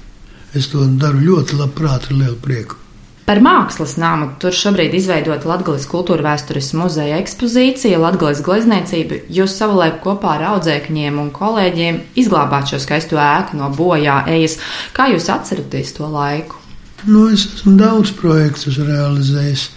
Es 0.53 0.69
to 0.69 0.85
daru 1.01 1.23
ļoti 1.25 1.57
labprāt, 1.57 2.09
ar 2.09 2.17
lielu 2.17 2.37
prieku. 2.41 2.82
Par 3.23 3.39
mākslas 3.39 3.93
nāmu 3.95 4.33
tur 4.35 4.51
šobrīd 4.51 4.91
izveidota 4.97 5.47
Latvijas 5.47 5.85
kultūra 5.87 6.25
vēstures 6.25 6.73
muzeja 6.75 7.21
ekspozīcija, 7.21 8.01
Latvijas 8.01 8.41
glezniecība. 8.43 9.21
Jūs 9.31 9.55
savulaik 9.61 10.01
kopā 10.03 10.33
ar 10.35 10.43
audzēkņiem 10.49 11.21
un 11.21 11.29
kolēģiem 11.31 12.01
izglābāt 12.19 12.73
šo 12.73 12.81
skaisto 12.83 13.21
ēku 13.23 13.61
no 13.61 13.69
bojā 13.77 14.17
ejas. 14.33 14.57
Kā 14.91 15.07
jūs 15.13 15.29
atceraties 15.31 15.95
to 15.95 16.09
laiku? 16.11 16.59
Nu, 17.07 17.29
es 17.31 17.47
esmu 17.47 17.77
daudz 17.79 18.11
projektus 18.19 18.81
realizējis. 18.83 19.69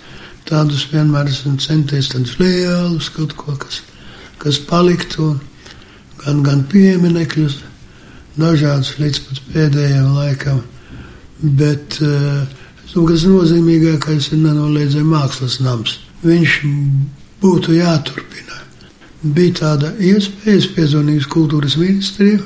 Tādus 0.47 0.88
vienmēr 0.91 1.31
esmu 1.31 1.55
centies, 1.62 2.11
tādus 2.11 2.35
lielus 2.43 3.12
kaut 3.15 3.38
ko, 3.38 3.55
kas, 3.62 3.81
kas 4.43 4.59
paliktu. 4.67 5.37
Gan, 6.25 6.43
gan 6.43 6.67
pieminekļus, 6.67 7.61
dažādus 8.41 8.97
līdz 8.99 9.25
pat 9.29 9.43
pēdējiem 9.55 10.15
laikam. 10.19 10.62
Bet 11.38 12.00
uh, 12.03 12.55
kas 13.05 13.26
nozīmīgākais 13.29 14.31
ir 14.33 14.41
nenoliedzami 14.41 15.11
mākslas 15.11 15.59
nams. 15.61 15.99
Viņš 16.25 16.57
būtu 17.43 17.76
jāturpina. 17.76 18.62
Bija 19.37 19.57
tāda 19.61 19.93
iespēja, 19.99 20.57
es 20.57 20.69
piezvanīju 20.76 21.29
kultūras 21.33 21.76
ministriju. 21.81 22.41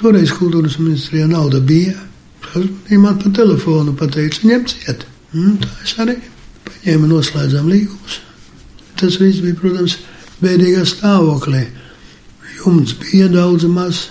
Toreiz 0.00 0.32
kultūras 0.36 0.78
ministrijā 0.80 1.28
nauda 1.30 1.60
bija. 1.60 1.96
Viņa 2.54 3.00
man 3.00 3.18
pa 3.20 3.32
telefonu 3.36 3.94
pateica, 3.96 4.46
ņem 4.48 4.66
ciet. 4.68 5.06
Un 5.36 5.56
tā 5.62 5.70
es 5.84 5.94
arī 6.02 6.16
paņēmu, 6.66 7.10
noslēdzām 7.12 7.68
līgumus. 7.70 8.20
Tas 9.00 9.20
viss 9.20 9.40
bija, 9.44 9.56
protams, 9.60 9.98
bēdīgā 10.42 10.84
stāvoklī 10.88 11.66
jumts 12.60 12.96
bija 13.00 13.28
daudz 13.32 13.64
maz 13.70 14.08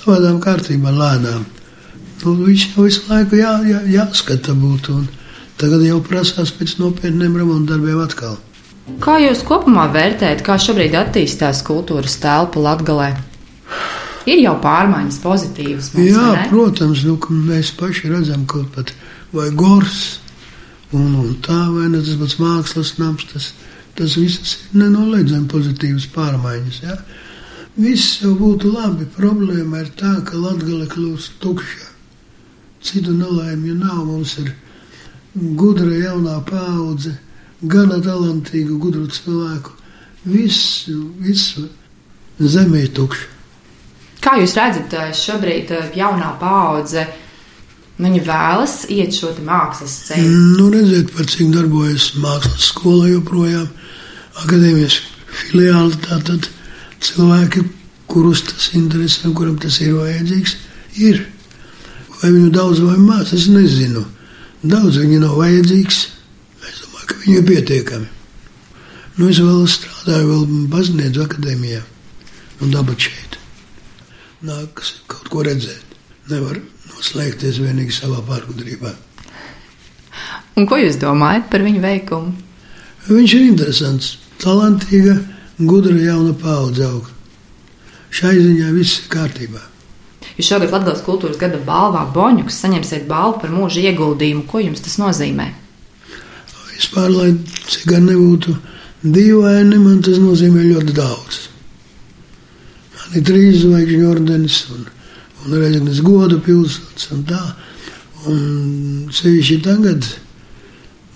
savādām 0.00 0.40
kārtībām, 0.40 0.96
lēnām. 0.96 1.44
Nu, 2.24 2.36
viņš 2.44 2.66
jau 2.74 2.84
visu 2.86 3.06
laiku 3.08 3.38
jā, 3.40 3.54
jā, 3.68 3.80
jāskata 3.94 4.54
būtu, 4.58 4.98
tagad 5.60 5.84
jau 5.86 6.00
prasās 6.04 6.52
pēc 6.56 6.76
nopietniem 6.80 7.38
remonta 7.40 7.74
darbiem 7.74 8.00
atkal. 8.04 8.38
Kā 9.00 9.20
jūs 9.22 9.44
kopumā 9.46 9.86
vērtējat, 9.94 10.42
kā 10.44 10.56
šobrīd 10.60 10.96
attīstās 10.98 11.62
kultūras 11.66 12.18
telpa 12.22 12.62
Latgalē? 12.64 13.10
Ir 14.28 14.42
jau 14.42 14.56
pārmaiņas 14.60 15.20
pozitīvas. 15.22 15.92
Mums, 15.94 16.10
Jā, 16.10 16.48
protams, 16.50 17.04
nu, 17.06 17.16
mēs 17.46 17.72
paši 17.78 18.10
redzam 18.12 18.44
kaut 18.50 18.68
pat 18.74 18.92
vai 19.32 19.48
gors, 19.56 20.20
un, 20.92 21.14
un 21.22 21.36
tā, 21.44 21.62
vai 21.72 21.88
ne 21.92 22.02
tas 22.04 22.18
pats 22.20 22.36
mākslas 22.42 22.92
nams, 22.98 23.24
tas, 23.32 23.50
tas 23.96 24.16
viss 24.20 24.58
ir 24.58 24.82
nenoliedzami 24.82 25.48
pozitīvas 25.50 26.10
pārmaiņas. 26.14 26.82
Ja? 26.84 26.98
Viss 27.80 28.18
jau 28.20 28.34
būtu 28.36 28.74
labi. 28.74 29.06
Problēma 29.16 29.84
ir 29.84 29.94
tā, 29.96 30.18
ka 30.26 30.36
Latvija 30.36 30.88
kļūst 30.90 31.38
tukša. 31.40 31.88
Citu 32.82 33.12
nelaimju 33.12 33.74
nav. 33.78 34.04
Mums 34.08 34.36
ir 34.42 34.52
gudra 35.34 35.90
jaunā 35.94 36.38
paudze, 36.48 37.14
gana 37.62 38.00
talantīgu, 38.02 38.78
gudru 38.80 39.06
cilvēku. 39.10 39.76
Visu, 40.24 41.10
visu 41.20 41.66
zemē 42.40 42.84
ir 42.86 42.94
tukša. 42.96 43.26
Kā 44.20 44.36
jūs 44.36 44.52
redzat, 44.58 44.96
šobrīd 45.16 45.72
jaunā 45.96 46.34
paudze 46.40 47.06
viņa 48.00 48.20
vēlas 48.26 48.74
iet 48.92 49.16
šo 49.16 49.32
mākslas 49.44 49.94
ceļu? 50.08 50.34
Nu, 50.58 50.68
redziet, 50.72 51.12
par 51.16 51.28
cik 51.28 51.54
darbojas 51.54 52.10
mākslas 52.20 52.68
skola 52.68 53.08
joprojām, 53.14 53.68
akadēmijas 54.44 55.00
filiāli 55.30 56.00
tātad. 56.04 56.48
Tā 56.48 56.58
cilvēki, 57.04 57.64
kurus 58.10 58.44
tas 58.48 58.70
interesē, 58.76 59.32
kuram 59.36 59.58
tas 59.60 59.80
ir 59.84 59.96
vajadzīgs, 59.96 60.56
ir. 61.00 61.22
Vai 62.20 62.30
viņu 62.34 62.50
daudz 62.52 62.80
vai 62.84 62.96
maz, 63.00 63.32
es 63.36 63.46
nezinu. 63.48 64.04
Daudz 64.62 64.98
viņa 65.00 65.20
nav 65.22 65.38
vajadzīgs. 65.40 66.00
Es 66.68 66.82
domāju, 66.84 67.06
ka 67.08 67.20
viņi 67.22 67.36
ir 67.38 67.46
pietiekami. 67.48 68.08
Nu, 69.16 69.28
es 69.28 69.40
vēl 69.40 69.64
strādāju, 69.68 70.28
vēl 70.28 70.66
baznīcu 70.72 71.24
akadēmijā 71.24 71.80
un 72.60 72.74
dabūt 72.74 73.08
šeit. 73.08 73.38
Nākas 74.44 74.94
kaut 75.10 75.28
ko 75.32 75.44
redzēt. 75.44 75.96
Nevar 76.30 76.60
noslēgties 76.92 77.58
vienīgi 77.60 77.96
savā 77.96 78.20
pārgudrībā. 78.28 78.92
Un 80.60 80.68
ko 80.68 80.76
jūs 80.80 80.98
domājat 81.00 81.48
par 81.52 81.64
viņu 81.64 81.82
veikumu? 81.82 82.32
Viņš 83.08 83.34
ir 83.36 83.46
interesants, 83.48 84.14
talantīga, 84.42 85.16
gudra 85.58 85.96
jauna 85.96 86.34
paudze 86.36 86.84
aug. 86.84 87.08
Šai 88.12 88.34
ziņā 88.36 88.72
viss 88.76 89.00
ir 89.00 89.10
kārtībā. 89.12 89.62
Jūs 90.40 90.48
šogad 90.54 90.70
Latvijas 90.72 91.02
kultūras 91.04 91.36
gada 91.36 91.58
balvā 91.60 92.06
Boņuks 92.14 92.62
saņemsiet 92.62 93.02
balvu 93.04 93.42
par 93.42 93.50
mūža 93.52 93.82
ieguldījumu. 93.90 94.46
Ko 94.48 94.62
jums 94.62 94.80
tas 94.80 94.94
nozīmē? 94.96 95.50
Vispār, 96.70 97.10
lai 97.12 97.34
cik 97.68 97.84
gan 97.90 98.06
nebūtu 98.08 98.54
dīvaini, 99.04 99.82
man 99.82 99.98
tas 100.06 100.16
nozīmē 100.16 100.64
ļoti 100.64 100.96
daudz. 100.96 101.42
Man 102.94 103.20
ir 103.20 103.28
trīs 103.28 103.60
zvaigžņu 103.66 104.08
ordenis 104.14 104.62
un, 104.72 104.88
un 105.44 105.58
reizes 105.60 106.00
goda 106.08 106.40
pilsētas 106.48 107.12
un 107.18 107.28
tā. 107.28 107.42
Un 108.32 108.40
sevišķi 109.12 109.60
tagad 109.68 110.08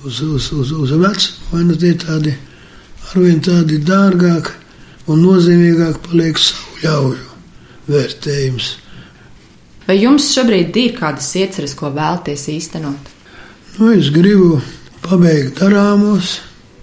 uz, 0.05 0.21
uz, 0.21 0.53
uz, 0.53 0.77
uz 0.85 0.97
vecumu, 1.01 1.51
vai 1.55 1.65
nu 1.73 1.81
tie 1.81 1.97
tādi 1.97 2.37
arvien 3.09 3.41
tādi 3.41 3.81
dārgāk 3.89 4.53
un 5.09 5.25
nozīmīgāk 5.25 6.05
paliek 6.11 6.45
savu 6.51 6.83
ļaužu 6.85 7.31
vērtējums. 7.89 8.75
Vai 9.85 9.99
jums 10.01 10.31
šobrīd 10.33 10.77
ir 10.81 10.95
kādas 10.97 11.27
ieceres, 11.37 11.75
ko 11.77 11.91
vēlaties 11.93 12.47
īstenot? 12.49 13.11
Nu, 13.77 13.91
es 13.93 14.09
gribu 14.15 14.57
pabeigt 15.05 15.59
darāmos, 15.61 16.39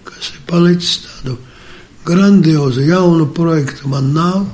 kas 0.05 0.33
ir 0.35 0.43
palicis 0.49 0.99
tādu 1.07 1.37
grandiozu 2.05 2.85
jaunu 2.85 3.25
projektu 3.33 3.89
man 3.89 4.11
nav. 4.13 4.45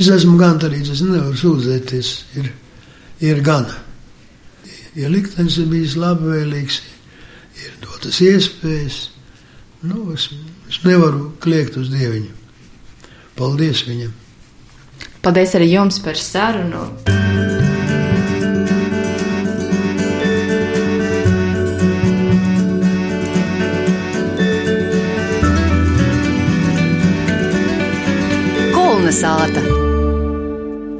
Es 0.00 0.08
esmu 0.10 0.38
gandarīts, 0.40 0.94
es 0.96 1.04
nevaru 1.04 1.36
sūdzēties, 1.38 2.14
ir, 2.40 2.50
ir 3.20 3.44
gana. 3.44 3.76
Ja 4.96 5.10
liktenis 5.12 5.60
ir 5.60 5.68
bijis 5.68 5.98
labvēlīgs, 6.00 6.80
ir 7.66 7.78
dotas 7.84 8.22
iespējas, 8.24 9.00
nu, 9.84 10.08
es, 10.16 10.30
es 10.70 10.80
nevaru 10.86 11.34
kliegt 11.42 11.76
uz 11.76 11.92
Dieviņu. 11.92 12.32
Paldies 13.36 13.84
viņam! 13.90 14.23
Paldies 15.24 15.54
arī 15.56 15.70
jums 15.70 15.96
par 16.04 16.18
sarunu! 16.20 16.82
Kolnesāta! 28.74 29.73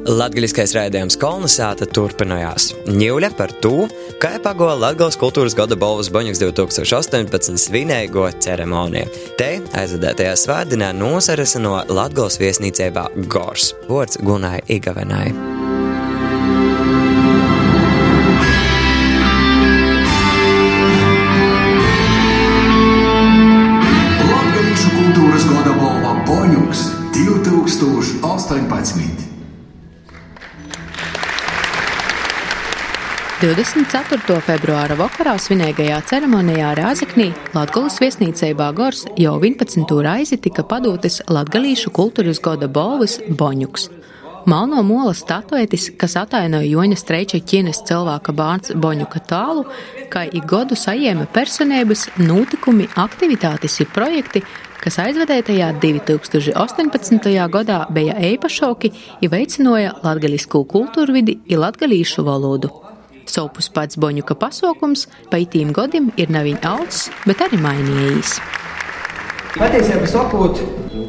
Latvijas 0.05 0.75
raidījums 0.77 1.17
Kolnesāta 1.21 1.87
turpinājās. 1.89 2.73
Ņūļa 2.93 3.31
par 3.39 3.55
to, 3.65 3.87
kā 4.21 4.35
pagoja 4.45 4.77
Latvijas 4.77 5.17
kultūras 5.21 5.57
gada 5.57 5.79
balvas 5.81 6.11
Boņuks 6.13 6.43
2018 6.45 7.57
svinēgo 7.61 8.29
ceremoniju. 8.45 9.09
Te 9.41 9.51
aizvadētajā 9.73 10.37
svētdienā 10.45 10.93
nosaras 10.99 11.57
no 11.57 11.79
Latvijas 11.89 12.41
viesnīcībā 12.43 13.09
Gors. 13.33 13.73
Vārds 13.89 14.21
Gunai 14.21 14.59
Igavenai. 14.69 15.64
24. 33.45 34.39
februāra 34.41 34.95
vakarā 34.97 35.35
svinīgajā 35.37 35.99
ceremonijā 36.09 36.71
Rāzaknī 36.79 37.27
Latvijas 37.53 37.99
viesnīcei 38.01 38.55
Bāgors 38.57 39.03
jau 39.21 39.35
11. 39.37 39.91
reizi 40.07 40.39
tika 40.41 40.63
padotas 40.65 41.19
Latvijas 41.29 41.83
kultūras 41.93 42.41
gada 42.41 42.71
balvas 42.73 43.19
Boņuks. 43.29 43.91
Malno 44.49 44.81
mola 44.89 45.13
statuetis, 45.13 45.91
kas 46.01 46.17
atainoja 46.23 46.71
Joņa 46.71 46.97
Streiča 46.97 47.43
ķīnes 47.45 47.83
cilvēka 47.91 48.33
bērns 48.33 48.73
Boņuka 48.81 49.21
tālu, 49.29 49.67
kā 50.09 50.25
ik 50.25 50.49
godu 50.49 50.79
sajēma 50.81 51.29
personības, 51.35 52.07
notikumi, 52.17 52.89
aktivitātes 52.97 53.77
un 53.85 53.93
projekti, 53.93 54.41
kas 54.81 54.97
aizvedētajā 55.05 55.69
2018. 55.85 57.29
gadā 57.59 57.83
bija 57.93 58.17
eipašoki 58.31 58.95
un 59.21 59.37
veicināja 59.37 59.99
latgaļisku 60.01 60.65
kultūru 60.73 61.21
vidi 61.21 61.39
un 61.45 61.65
latgaļīšu 61.67 62.25
valodu. 62.25 62.73
Sopus 63.31 63.71
pats 63.73 63.99
Boņuka 64.01 64.37
pasaukums 64.39 65.07
pa 65.31 65.41
itīm 65.43 65.73
godim 65.75 66.11
ir 66.21 66.33
neviņ 66.33 66.61
augs, 66.69 67.09
bet 67.29 67.45
arī 67.45 67.61
mainījis. 67.63 68.39
Patiesībā 69.55 70.09
sakot, 70.11 70.59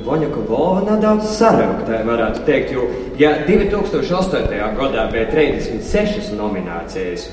Boņuka 0.05 0.43
balva 0.45 0.83
nedaudz 0.85 1.31
sarauktā, 1.33 2.03
varētu 2.05 2.45
teikt, 2.45 2.75
jo, 2.75 2.85
ja 3.17 3.31
2008. 3.47 4.53
gadā 4.77 5.07
bija 5.13 5.25
36 5.31 6.35
nominācijas, 6.37 7.25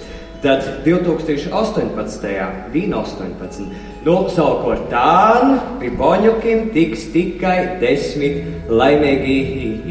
tad 0.42 0.64
2018. 0.86 2.32
bija 2.72 3.02
18. 3.02 3.66
Nu, 4.06 4.16
savukārt 4.32 4.88
tā, 4.90 5.58
pie 5.82 5.92
Boņukiem 6.00 6.70
tiks 6.74 7.10
tikai 7.14 7.58
desmit 7.82 8.70
laimīgi 8.72 9.36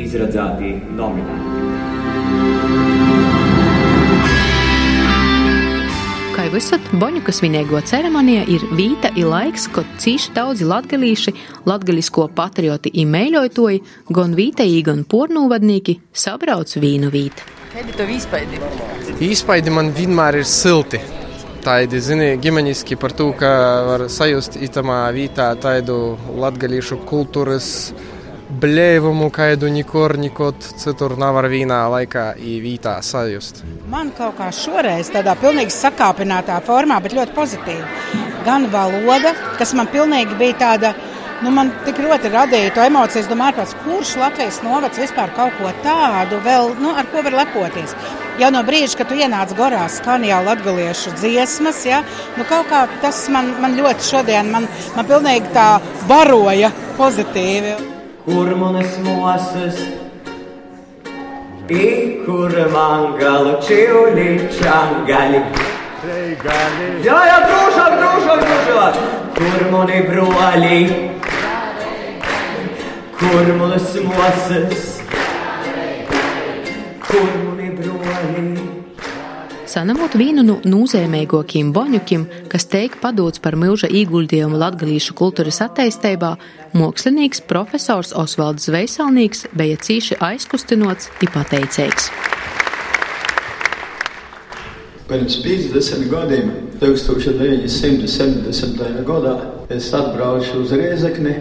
izradzēti 0.08 0.74
nominēti. 0.98 1.71
Kā 6.52 6.58
jau 6.58 6.66
visat, 6.66 6.88
Boņuka 7.00 7.32
svinīgo 7.32 7.80
ceremonija 7.88 8.42
ir 8.52 8.66
vīta 8.76 9.08
ir 9.16 9.30
laiks, 9.32 9.70
kad 9.72 9.88
cīši 10.04 10.34
daudzi 10.36 10.66
latgalīši, 10.68 11.32
latgalisko 11.64 12.26
patrioti 12.36 12.92
imēļotoji, 13.06 13.78
gan 14.12 14.36
vītēji, 14.36 14.82
gan 14.84 15.06
pornūvadnīki 15.08 15.96
sabrauc 16.12 16.74
vīnu 16.76 17.08
vīt. 17.14 17.40
Kādi 17.72 17.96
tev 17.96 18.12
īspaidi? 18.12 18.60
Īspaidi 19.24 19.72
man 19.72 19.94
vienmēr 19.96 20.42
ir 20.42 20.50
silti. 20.52 21.00
Tādi, 21.64 22.04
zini, 22.04 22.34
ģimeniski 22.44 23.00
par 23.00 23.16
to, 23.16 23.30
ka 23.32 23.54
var 23.88 24.04
sajust 24.12 24.60
itamā 24.60 25.06
vītā 25.16 25.54
tādu 25.56 26.18
latgalīšu 26.36 27.00
kultūras 27.08 27.94
blēvumu, 28.60 29.30
kādu 29.34 29.70
nekur 29.72 30.16
citur 30.60 31.16
nevar 31.20 31.48
vienā 31.52 31.82
laikā 31.92 32.26
īvītā 32.38 32.98
sajust. 33.06 33.64
Man 33.92 34.12
kaut 34.18 34.38
kā 34.40 34.50
šoreiz 34.56 35.12
tādā 35.14 35.36
pilnīgi 35.40 35.74
sakāpinātā 35.76 36.60
formā, 36.68 37.00
bet 37.04 37.16
ļoti 37.18 37.36
pozitīvi. 37.38 38.20
Gan 38.46 38.68
valoda, 38.74 39.34
kas 39.60 39.74
man 39.78 39.90
pilnīgi 39.92 40.38
bija 40.40 40.58
tāda, 40.62 40.94
nu 41.42 41.54
man 41.54 41.72
tik 41.86 42.02
ļoti 42.02 42.32
radīja 42.34 42.74
to 42.76 42.84
emociju, 42.86 43.24
es 43.24 43.30
domāju, 43.30 43.60
pēc 43.62 43.76
kurš 43.86 44.16
Latvijas 44.22 44.60
novads 44.66 45.00
vispār 45.02 45.34
kaut 45.38 45.56
ko 45.60 45.72
tādu 45.86 46.42
vēl, 46.46 46.76
nu, 46.82 46.96
ar 46.98 47.08
ko 47.12 47.24
var 47.26 47.38
lepoties. 47.44 47.96
Jau 48.42 48.50
no 48.54 48.64
brīža, 48.66 48.98
kad 48.98 49.12
tu 49.12 49.18
ienāc 49.20 49.54
gorā 49.58 49.84
skanjā 49.92 50.40
latgaliešu 50.46 51.16
dziesmas, 51.20 51.84
ja, 51.86 52.02
nu 52.40 52.48
kaut 52.50 52.70
kā 52.72 52.86
tas 53.04 53.24
man, 53.34 53.54
man 53.62 53.78
ļoti 53.78 54.12
šodien, 54.12 54.52
man, 54.54 54.70
man 54.98 55.10
pilnīgi 55.10 55.54
tā 55.56 55.72
baroja 56.10 56.72
pozitīvi. 56.98 58.01
Kur 58.26 58.56
manas 58.56 58.98
mosas, 59.04 59.80
i 61.70 62.22
kur 62.26 62.52
man 62.74 63.18
galu 63.20 63.54
čiuli 63.68 64.28
čangali. 64.60 65.42
Jā, 67.06 67.18
jā, 67.30 67.38
drūšāk, 67.48 67.96
drūšāk, 68.02 68.44
drūšāk. 68.46 69.00
Kur 69.40 69.66
mani 69.74 70.02
broli, 70.06 70.82
kur 73.18 73.54
manas 73.62 73.96
mosas, 74.06 74.86
kur 77.08 77.32
mani 77.48 77.74
broli. 77.80 78.71
Sanamot 79.72 80.12
vienu 80.20 80.44
no 80.44 80.58
nozīmīgākajiem 80.68 81.70
boņukiem, 81.72 82.26
kas 82.52 82.66
teik 82.68 82.98
padots 83.00 83.40
par 83.40 83.56
milža 83.56 83.88
ieguldījumu 83.88 84.60
latgalīšu 84.60 85.16
kultūras 85.16 85.64
attīstībā, 85.64 86.36
mākslinieks 86.76 87.40
profesors 87.48 88.12
Osvalds 88.12 88.68
Zveisalnīgs 88.68 89.48
bija 89.56 89.80
cīši 89.80 90.20
aizkustinots 90.28 91.08
un 91.24 91.32
pateicīgs. 91.38 92.12
Pirms 95.08 95.40
50 95.46 96.04
gadiem, 96.12 96.52
1970. 96.84 99.08
gadā, 99.08 99.40
es 99.72 99.88
atbraucu 99.96 100.66
uz 100.66 100.76
Riezekni, 100.76 101.32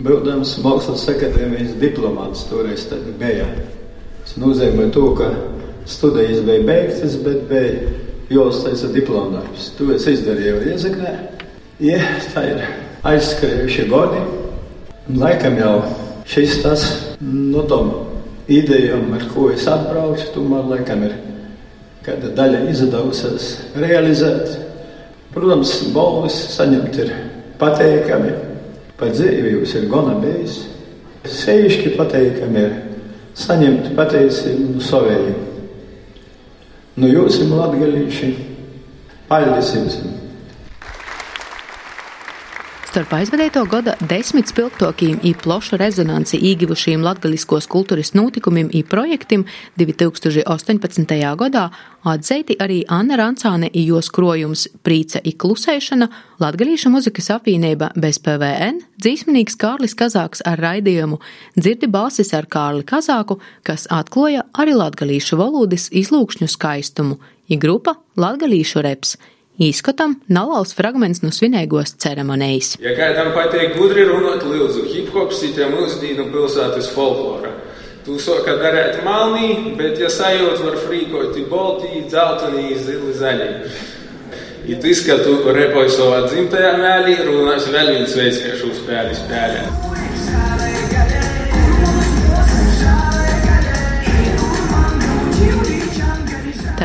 būdams 0.00 0.56
Mākslas 0.64 1.04
akadēmijas 1.12 1.76
diplomāts. 1.84 2.48
Toreiz 2.48 2.88
bija. 3.20 3.44
Tas 4.24 4.40
nozīmē 4.40 4.88
to, 4.96 5.12
ka 5.20 5.28
Studijas 5.88 6.42
bija 6.44 6.62
beigtas, 6.68 7.16
bet 7.24 7.46
bija 7.48 7.94
jāuztaisa 8.28 8.90
diploma 8.92 9.38
darbs. 9.38 9.70
To 9.78 9.88
es 9.94 10.04
izdarīju 10.10 10.58
Riezeknē. 10.66 11.14
Ja, 11.80 12.02
tā 12.34 12.44
ir 12.50 12.60
aizskrējuši 13.08 13.86
gadi. 13.88 14.20
Laikam 15.16 15.56
jau 15.56 15.72
šis 16.28 16.58
tas 16.60 16.84
no 17.24 17.64
tom 17.70 17.88
idejām, 18.52 19.08
ar 19.16 19.24
ko 19.32 19.48
es 19.54 19.64
atbraucu, 19.70 20.28
tomēr 20.34 20.68
laikam 20.74 21.06
ir 21.08 21.16
kāda 22.04 22.34
daļa 22.36 22.66
izdevusies 22.72 23.48
realizēt. 23.80 24.58
Protams, 25.32 25.72
balvas 25.96 26.36
saņemt 26.52 27.00
ir 27.00 27.16
pateikami, 27.60 28.36
par 29.00 29.16
dzīvi 29.16 29.56
jūs 29.56 29.76
ir 29.80 29.88
gana 29.88 30.18
bijis. 30.20 30.62
Sevišķi 31.28 31.96
pateikami 31.96 32.64
ir 32.64 32.80
saņemt 33.38 33.94
pateicību 33.96 34.74
no 34.74 34.84
savējiem. 34.84 35.47
Nu, 36.98 37.06
jūs 37.06 37.36
esat 37.36 37.52
latgalīši. 37.54 38.32
Paldies 39.28 39.74
jums! 39.76 39.98
Starp 42.98 43.12
aizvadēto 43.14 43.60
gada 43.70 43.92
desmit 44.10 44.48
spilgtokiem 44.50 45.20
i 45.22 45.30
plašu 45.38 45.76
rezonanci 45.78 46.40
īgivušiem 46.48 47.04
latgaliskos 47.06 47.68
kultūras 47.70 48.10
notikumiem 48.18 48.72
i 48.74 48.80
projektim 48.82 49.44
2018. 49.78 51.14
gadā 51.38 51.62
atzeiti 52.02 52.56
arī 52.58 52.80
Anna 52.90 53.20
Rancāne 53.20 53.70
i 53.70 53.84
jos 53.86 54.10
krojums 54.10 54.66
Prīca 54.82 55.22
i 55.22 55.36
klusēšana, 55.38 56.10
Latgalīša 56.42 56.90
muzikas 56.90 57.30
apvienība 57.36 57.92
bez 57.94 58.18
PVN, 58.18 58.82
dzīsminīgs 58.98 59.54
Kārlis 59.62 59.94
Kazāks 59.94 60.42
ar 60.42 60.58
raidījumu 60.58 61.22
Dzirdi 61.54 61.86
balsis 61.86 62.34
ar 62.34 62.50
Kārli 62.50 62.82
Kazāku, 62.82 63.38
kas 63.62 63.86
atkloja 63.94 64.48
arī 64.58 64.74
latgalīšu 64.74 65.38
valodas 65.38 65.86
izlūkšņu 65.94 66.50
skaistumu, 66.50 67.22
i 67.46 67.62
grupa 67.62 67.94
Latgalīšu 68.18 68.82
reps. 68.82 69.20
Īskatam 69.58 70.12
nalauz 70.30 70.70
fragments 70.78 71.18
no 71.24 71.32
svinīgos 71.34 71.96
ceremonijas. 71.98 72.76
Ja 72.78 72.92
kādam 72.94 73.32
patīk 73.34 73.72
gudri 73.74 74.04
runāt, 74.06 74.44
lūdzu, 74.46 74.84
hip 74.92 75.10
hops 75.10 75.40
ir 75.48 75.58
mūsdienu 75.72 76.28
pilsētas 76.30 76.92
folklora. 76.94 77.50
Tu 78.06 78.20
saka 78.22 78.54
darēt 78.60 79.02
malnī, 79.02 79.74
bet 79.80 79.98
ja 79.98 80.06
sajūt 80.14 80.62
var 80.62 80.78
frīkot 80.84 81.34
i 81.42 81.44
boltī, 81.50 82.04
dzeltenī, 82.06 82.68
zili, 82.78 83.10
zaļi. 83.18 83.50
Ja 84.70 84.78
tu 84.78 84.92
izskatu 84.94 85.40
repoju 85.50 85.90
savā 85.90 86.22
dzimtajā 86.28 86.76
mēlī, 86.78 87.18
runās 87.26 87.66
vēl 87.74 87.96
viens 87.96 88.14
veids, 88.14 88.38
kā 88.44 88.54
šo 88.62 88.70
spēli 88.78 89.18
spēlēt. 89.18 90.57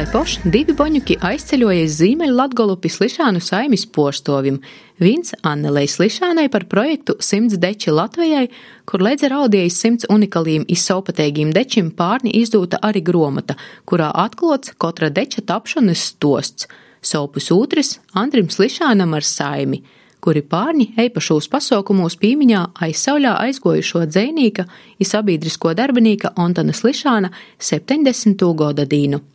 Taipoši 0.04 0.50
divi 0.52 0.74
boņuki 0.76 1.16
aizceļoja 1.24 1.84
Zīmeļa 1.88 2.34
Latgolu 2.36 2.74
pie 2.84 2.90
Slišānu 2.92 3.40
saimis 3.40 3.86
postovim. 3.88 4.58
Viens 5.00 5.32
Annelei 5.48 5.88
Slišānai 5.88 6.50
par 6.52 6.66
projektu 6.68 7.16
Simts 7.24 7.56
deči 7.56 7.94
Latvijai, 7.96 8.50
kur 8.84 9.00
līdz 9.00 9.30
ar 9.30 9.38
audijas 9.38 9.80
simts 9.80 10.10
unikaliem 10.12 10.68
izsaupateigiem 10.76 11.56
dečim 11.56 11.94
pārni 11.96 12.36
izdūta 12.42 12.82
arī 12.84 13.00
gromata, 13.00 13.56
kurā 13.88 14.12
atklots 14.26 14.76
katra 14.76 15.08
deča 15.08 15.46
tapšanas 15.48 16.04
stosts. 16.12 16.68
Sopus 17.00 17.48
otrs 17.56 17.96
Andrim 18.12 18.52
Slišānam 18.52 19.16
ar 19.16 19.24
saimi 19.24 19.86
kuri 20.24 20.44
pārņi 20.44 20.94
eipašos 21.00 21.48
pasaukumos 21.52 22.20
pīmiņā 22.20 22.70
aizsauļā 22.86 23.38
aizgojušo 23.48 24.04
dzēnīka 24.12 24.68
i 25.00 25.08
sabiedrisko 25.08 25.72
darbinīka 25.80 26.36
Antona 26.36 26.76
Slišāna 26.76 27.32
70. 27.60 28.52
gada 28.60 28.84
dīnu. 28.84 29.30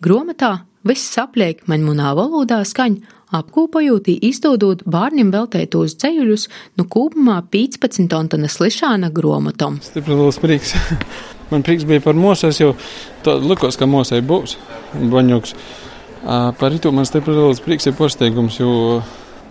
Gromatā 0.00 0.62
viss 0.88 1.10
sapliek 1.12 1.58
manmunā 1.68 2.14
valodā 2.16 2.62
skaņ, 2.64 2.94
apkopojot 3.36 4.06
izdodot 4.08 4.80
bērniem 4.88 5.28
veltētos 5.34 5.98
ceļus 6.00 6.46
no 6.80 6.86
kopumā 6.88 7.42
15 7.52 8.16
Antona 8.16 8.48
Slišāna 8.48 9.10
gromatom. 9.12 9.76
Stipri 9.84 10.16
liels 10.16 10.40
prieks. 10.40 10.72
Man 11.50 11.66
prieks 11.66 11.84
bija 11.84 12.00
par 12.00 12.16
mūsēs, 12.16 12.62
jo 12.62 12.72
tā 13.26 13.36
likos, 13.44 13.76
ka 13.76 13.84
mūsē 13.90 14.22
būs 14.24 14.56
baņoks. 14.94 15.52
Par 16.60 16.76
itu 16.76 16.92
man 16.94 17.08
stipri 17.08 17.32
liels 17.34 17.60
prieks 17.64 17.88
ir 17.90 17.96
posteigums, 17.98 18.60
jo 18.60 19.00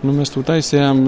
Nu, 0.00 0.14
mēs 0.16 0.30
to 0.32 0.40
taisījām, 0.40 1.02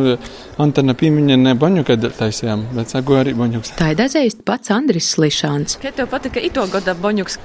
Antena 0.60 0.92
Pīmiņa 0.92 1.38
ne 1.40 1.54
baņuka 1.56 1.94
taisījām, 2.18 2.66
bet 2.76 2.92
sago 2.92 3.16
arī 3.16 3.32
baņuks. 3.38 3.72
Tā 3.78 3.94
ir 3.94 3.96
dazīst 3.96 4.42
pats 4.44 4.68
Andris 4.74 5.08
Slišāns. 5.14 5.78
Kā 5.80 5.94
tev 5.96 6.10
patika 6.12 6.42
ito 6.44 6.66
gada 6.68 6.92
baņuks? 7.00 7.38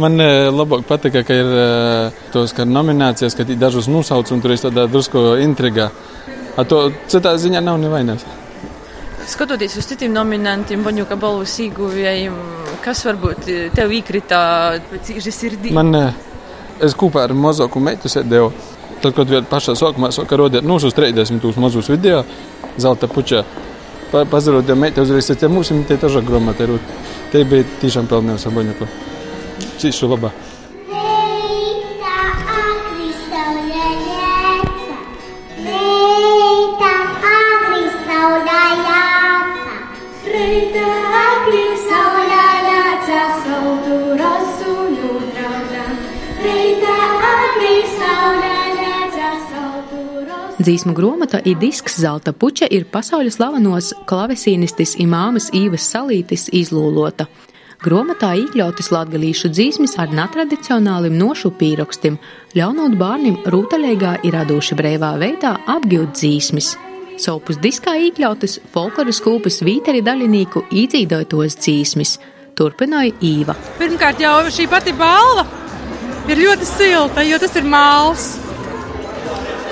Man 0.00 0.20
labāk 0.20 0.84
patika, 0.88 1.22
ka 1.26 1.36
ir 1.36 1.50
tos 2.34 2.54
ka 2.56 2.66
nominācijas, 2.68 3.36
ka 3.36 3.46
dažus 3.48 3.88
nosauc 3.90 4.30
un 4.32 4.42
tur 4.42 4.54
ir 4.54 4.62
tāda 4.62 4.86
drusku 4.90 5.34
intriga. 5.42 5.90
A 6.58 6.64
to 6.68 6.90
citā 7.10 7.36
ziņā 7.38 7.62
nav 7.64 7.78
nevainas. 7.80 8.24
Skatoties 9.30 9.76
uz 9.78 9.86
citiem 9.86 10.12
nominantiem, 10.16 10.82
Boņuka 10.82 11.16
balvas 11.20 11.52
ieguvējiem, 11.62 12.34
kas 12.84 13.04
varbūt 13.06 13.46
tev 13.76 13.92
īkrita 13.94 14.40
cīži 15.06 15.32
sirdī? 15.34 15.74
Man, 15.76 15.92
es 16.82 16.96
kopā 16.98 17.26
ar 17.28 17.34
mazāku 17.36 17.82
meitu 17.84 18.10
sēdēju. 18.10 18.50
Tad, 19.00 19.14
kad 19.16 19.30
vēl 19.32 19.46
pašā 19.48 19.76
sākumā 19.78 20.10
sāka 20.12 20.36
rodēt 20.36 20.66
nu, 20.66 20.76
uz 20.76 20.96
30 20.96 21.60
mazus 21.62 21.88
video, 21.88 22.24
zelta 22.80 23.08
puķa, 23.08 23.44
pa, 24.10 24.26
pazarot, 24.28 24.68
ja 24.68 24.76
meita 24.76 25.04
uzreiz 25.06 25.30
mums 25.48 25.70
ir 25.70 25.86
tie 25.88 25.96
taža 26.00 26.20
gromata, 26.20 26.66
te 27.32 27.44
bija 27.44 27.64
tiešām 27.80 28.10
pelnījusi 28.10 28.52
Boņuku. 28.56 28.90
Cīšu 29.80 30.10
labā. 30.10 30.32
Dzīsmu 50.60 50.92
gromata 50.92 51.38
ir 51.48 51.56
disks 51.56 51.94
Zelta 52.02 52.34
puķa 52.36 52.66
ir 52.70 52.84
pasaules 52.92 53.38
slavenos 53.38 53.94
klavesīnistis 54.06 54.92
imāmas 55.00 55.48
Īvas 55.56 55.86
Salītis 55.88 56.50
izlūlota. 56.52 57.24
Gromatā 57.80 58.34
iekļautas 58.36 58.90
latgalīšu 58.92 59.48
dzīsmis 59.54 59.94
ar 60.02 60.10
netradicionālim 60.12 61.14
nošu 61.16 61.48
pīrokstim, 61.56 62.18
ļaunot 62.52 62.98
bērniem 63.00 63.38
rūtaļīgā 63.54 64.10
ir 64.28 64.36
radoši 64.36 64.76
brīvā 64.76 65.14
veidā 65.22 65.54
apgūt 65.64 66.12
dzīsmis. 66.18 66.74
Sopus 67.24 67.56
diskā 67.64 67.94
iekļautas 68.04 68.58
folkloras 68.74 69.22
kūpes 69.24 69.62
vīteri 69.64 70.04
daļinīku 70.04 70.66
īdzīdotos 70.76 71.56
dzīsmis, 71.56 72.14
turpināja 72.60 73.16
Īva. 73.24 73.56
Pirmkārt 73.80 74.20
jau 74.20 74.36
šī 74.52 74.68
pati 74.68 74.92
balva 75.00 75.46
ir 76.28 76.44
ļoti 76.44 76.68
silta, 76.68 77.24
jo 77.24 77.40
tas 77.40 77.56
ir 77.56 77.64
māls. 77.64 78.34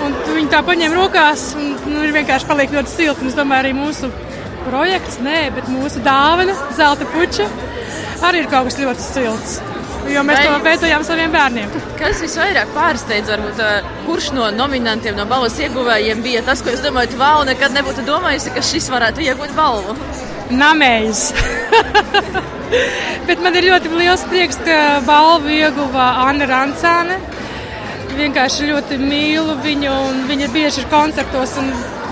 Un 0.00 0.16
viņi 0.32 0.48
tā 0.48 0.64
paņem 0.64 0.96
rokās, 0.96 1.50
un 1.60 1.74
nu, 1.92 2.00
ir 2.08 2.16
vienkārši 2.16 2.48
paliek 2.48 2.72
ļoti 2.72 2.94
silti. 2.94 3.28
Es 3.28 3.36
domāju, 3.36 3.66
arī 3.66 3.76
mūsu 3.76 4.08
projekts, 4.64 5.20
nē, 5.20 5.50
bet 5.60 5.68
mūsu 5.68 6.00
dāvana, 6.00 6.56
zelta 6.78 7.04
puķa, 7.12 7.48
arī 8.26 8.44
ir 8.44 8.48
kaut 8.52 8.68
kas 8.68 8.78
ļoti 8.80 9.04
silts. 9.04 9.58
Jo 10.08 10.22
mēs 10.24 10.38
Vai... 10.40 10.46
to 10.46 10.58
veidojām 10.64 11.04
saviem 11.04 11.32
bērniem. 11.34 11.72
Kas 11.98 12.22
visvairāk 12.24 12.70
pārsteidz, 12.72 13.28
varbūt, 13.28 13.60
kurš 14.06 14.30
no 14.36 14.48
nominantiem, 14.54 15.16
no 15.18 15.26
balvas 15.28 15.58
ieguvējiem 15.60 16.22
bija 16.24 16.44
tas, 16.46 16.62
ko 16.64 16.72
es 16.72 16.80
domāju, 16.84 17.18
wow, 17.20 17.42
nekad 17.48 17.74
nebūtu 17.76 18.06
domājusi, 18.08 18.54
ka 18.54 18.64
šis 18.64 18.88
varētu 18.94 19.26
iegūt 19.26 19.52
balvu? 19.58 19.96
Namējs. 20.54 21.26
Bet 23.28 23.42
man 23.44 23.56
ir 23.58 23.68
ļoti 23.68 23.92
liels 23.92 24.24
prieks, 24.30 24.60
ka 24.64 24.78
balvu 25.04 25.52
ieguva 25.58 26.08
Anna 26.24 26.48
Rancāne 26.48 27.18
vienkārši 28.18 28.72
ļoti 28.72 28.98
mīlu 29.02 29.58
viņu, 29.62 29.92
un 30.08 30.24
viņa 30.30 30.48
bieži 30.54 30.82
ir 30.82 30.90
koncertos. 30.92 31.54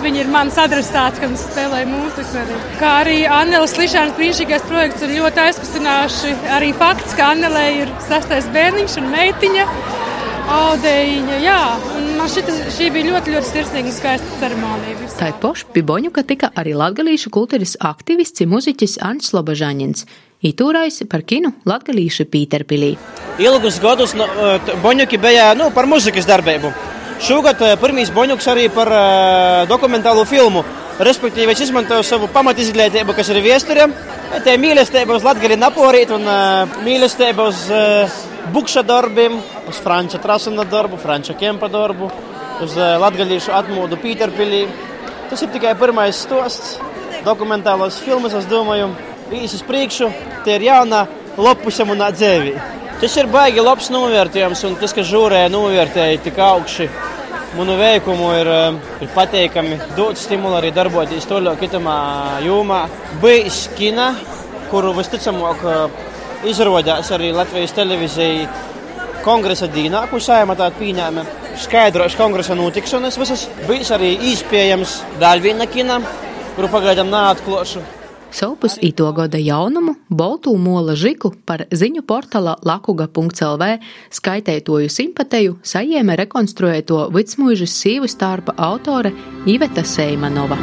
Viņa 0.05 0.21
ir 0.23 0.31
mans 0.31 0.57
adresāts, 0.61 1.21
kad 1.23 1.33
spēlēju 1.41 1.89
mūziku. 1.89 2.41
Arī. 2.43 2.57
Kā 2.81 2.91
arī 3.03 3.17
Annelas 3.33 3.77
Lišānas 3.81 4.17
brīnišķīgais 4.19 4.67
projekts 4.69 5.05
un 5.07 5.15
ļoti 5.17 5.43
aizkustinoši 5.47 6.35
arī 6.57 6.73
fakts, 6.77 7.15
ka 7.17 7.31
Annelē 7.35 7.67
ir 7.83 7.95
sastais 8.09 8.49
bērniņš 8.55 8.99
un 9.01 9.09
meitiņa. 9.15 9.69
Audējiņa, 10.47 11.39
jā, 11.43 11.61
un 11.97 12.05
man 12.21 12.29
šita, 12.31 12.53
šī 12.77 12.93
bija 12.95 13.09
ļoti, 13.09 13.33
ļoti 13.35 13.49
sirsnīga 13.49 13.91
un 13.91 13.97
skaista 13.97 14.37
ceremonija. 14.39 15.09
Tā 15.19 15.33
ir 15.33 15.41
poša 15.43 15.73
piboņu, 15.75 16.13
ka 16.15 16.23
tika 16.29 16.53
arī 16.55 16.77
latgalīšu 16.79 17.33
kultūras 17.35 17.75
aktivists 17.83 18.45
un 18.45 18.53
muziķis 18.53 19.01
Ants 19.03 19.35
Lobažaņins. 19.35 20.07
Itūrais 20.47 21.01
par 21.11 21.25
kinu 21.27 21.51
Latgalīšu 21.67 22.29
Pīterpilī. 22.31 22.93
Ilgus 23.43 23.81
gadus 23.83 24.15
no, 24.15 24.29
Boņuki 24.85 25.19
bija 25.19 25.51
nu, 25.59 25.73
par 25.75 25.89
muzikas 25.91 26.29
darbību. 26.29 26.71
Šogad 27.23 27.63
pirmīs 27.81 28.11
Boņuks 28.13 28.49
arī 28.53 28.67
par 28.73 28.91
uh, 28.93 29.63
dokumentālu 29.71 30.27
filmu. 30.29 30.65
Respektīvi, 30.97 31.53
es 31.53 31.63
izmantoju 31.67 32.05
savu 32.05 32.29
pamatizglītību, 32.33 33.15
kas 33.17 33.31
ir 33.33 33.41
viesturiem. 33.45 33.93
Tā 34.45 34.55
ir 34.55 34.61
mīlestība 34.61 35.17
uz 35.17 35.25
Latgali 35.25 35.57
naporīt 35.61 36.13
un 36.13 36.25
uh, 36.29 36.79
mīlestība 36.85 37.49
uz 37.49 37.67
Bukša 38.53 38.85
darbiem, 38.87 39.41
uz 39.69 39.81
Franča 39.83 40.21
Trasana 40.23 40.65
darbu, 40.71 41.01
Franča 41.03 41.35
Kempa 41.35 41.69
darbu, 41.73 42.11
uz 42.63 42.77
latgalīšu 42.77 43.53
atmodu 43.57 43.99
Pīterpilī. 44.01 44.67
Tas 45.31 45.43
ir 45.43 45.51
tikai 45.51 45.75
pirmais 45.79 46.21
stosts. 46.23 46.77
Dokumentālos 47.27 47.99
filmas, 48.05 48.37
es 48.39 48.47
domāju, 48.47 48.93
īsi 49.35 49.59
uz 49.59 49.65
priekšu, 49.67 50.13
tie 50.45 50.61
ir 50.61 50.69
jauna 50.69 51.07
lopuse 51.35 51.83
manā 51.89 52.13
dzīvē. 52.15 52.86
Tas 52.97 53.13
ir 53.21 53.27
baigi 53.29 53.61
labs 53.61 53.91
novērtējums, 53.93 54.63
un 54.65 54.79
tas, 54.81 54.95
ka 54.97 55.03
žūrē 55.05 55.43
novērtēja 55.53 56.21
tik 56.25 56.39
augši 56.41 56.87
manu 57.57 57.75
veikumu, 57.77 58.31
ir, 58.39 58.49
ir 59.05 59.11
pateikami. 59.13 59.77
Dod 59.97 60.17
stimulu 60.17 60.57
arī 60.57 60.71
darboties 60.73 61.29
toļāk 61.29 61.61
kitamā 61.61 61.97
jomā. 62.47 62.87
Bijis 63.21 63.67
kina, 63.77 64.15
kuru 64.71 64.95
visticamāk 64.97 65.67
izrādās 66.49 67.13
arī 67.13 67.35
Latvijas 67.37 67.77
televīzija 67.77 68.49
kongresa 69.27 69.69
dīnā, 69.69 70.07
ko 70.09 70.21
saimā 70.23 70.57
tāda 70.57 70.81
pieņēma. 70.81 71.27
Skaidrojuši 71.67 72.21
kongresa 72.21 72.57
notikšanas 72.57 73.21
visas. 73.21 73.45
Bijis 73.69 73.93
arī 73.93 74.15
iespējams 74.33 75.01
vēl 75.21 75.45
viena 75.45 75.69
kina, 75.69 76.01
kuru 76.57 76.73
pagaidām 76.73 77.13
neatklāšu. 77.13 77.85
Sopus 78.31 78.77
īto 78.83 79.07
gada 79.17 79.39
jaunumu 79.39 79.95
Boltū 80.11 80.53
mola 80.59 80.97
žiku 80.99 81.33
par 81.47 81.65
ziņu 81.71 82.03
portāla 82.07 82.57
lakuga.lv 82.67 83.69
skaitētoju 84.19 84.91
simpatēju 84.93 85.59
sajēma 85.63 86.17
rekonstruēto 86.21 87.07
Vitsmuižas 87.15 87.77
sīvu 87.81 88.11
starpa 88.11 88.57
autore 88.59 89.13
Iveta 89.47 89.85
Seimanova. 89.87 90.59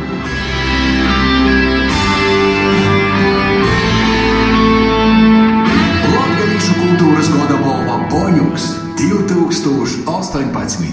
Latviešu 6.13 6.77
kultūras 6.81 7.31
gada 7.33 7.61
balva 7.63 7.97
Boņuks 8.11 8.69
2018. 9.01 10.92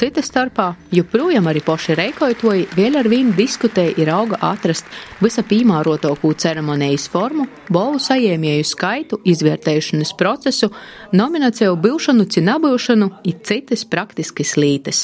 Cita 0.00 0.22
starpā, 0.24 0.70
joprojām 0.96 1.44
arī 1.50 1.60
poši 1.60 1.92
reikoitoji 1.98 2.62
vēl 2.72 2.94
ar 2.96 3.08
vienu 3.12 3.34
diskutēja 3.36 3.98
ir 4.00 4.08
auga 4.08 4.38
atrast 4.48 4.86
visa 5.20 5.42
pīmārotāko 5.44 6.30
ceremonijas 6.40 7.04
formu, 7.12 7.44
balvu 7.68 8.00
saņēmēju 8.00 8.64
skaitu, 8.64 9.18
izvērtēšanas 9.28 10.14
procesu, 10.16 10.70
nomināciju 11.12 11.76
bilšanu, 11.84 12.24
cinabūšanu 12.32 13.10
un 13.12 13.42
citas 13.44 13.84
praktiskas 13.84 14.54
lītes. 14.56 15.02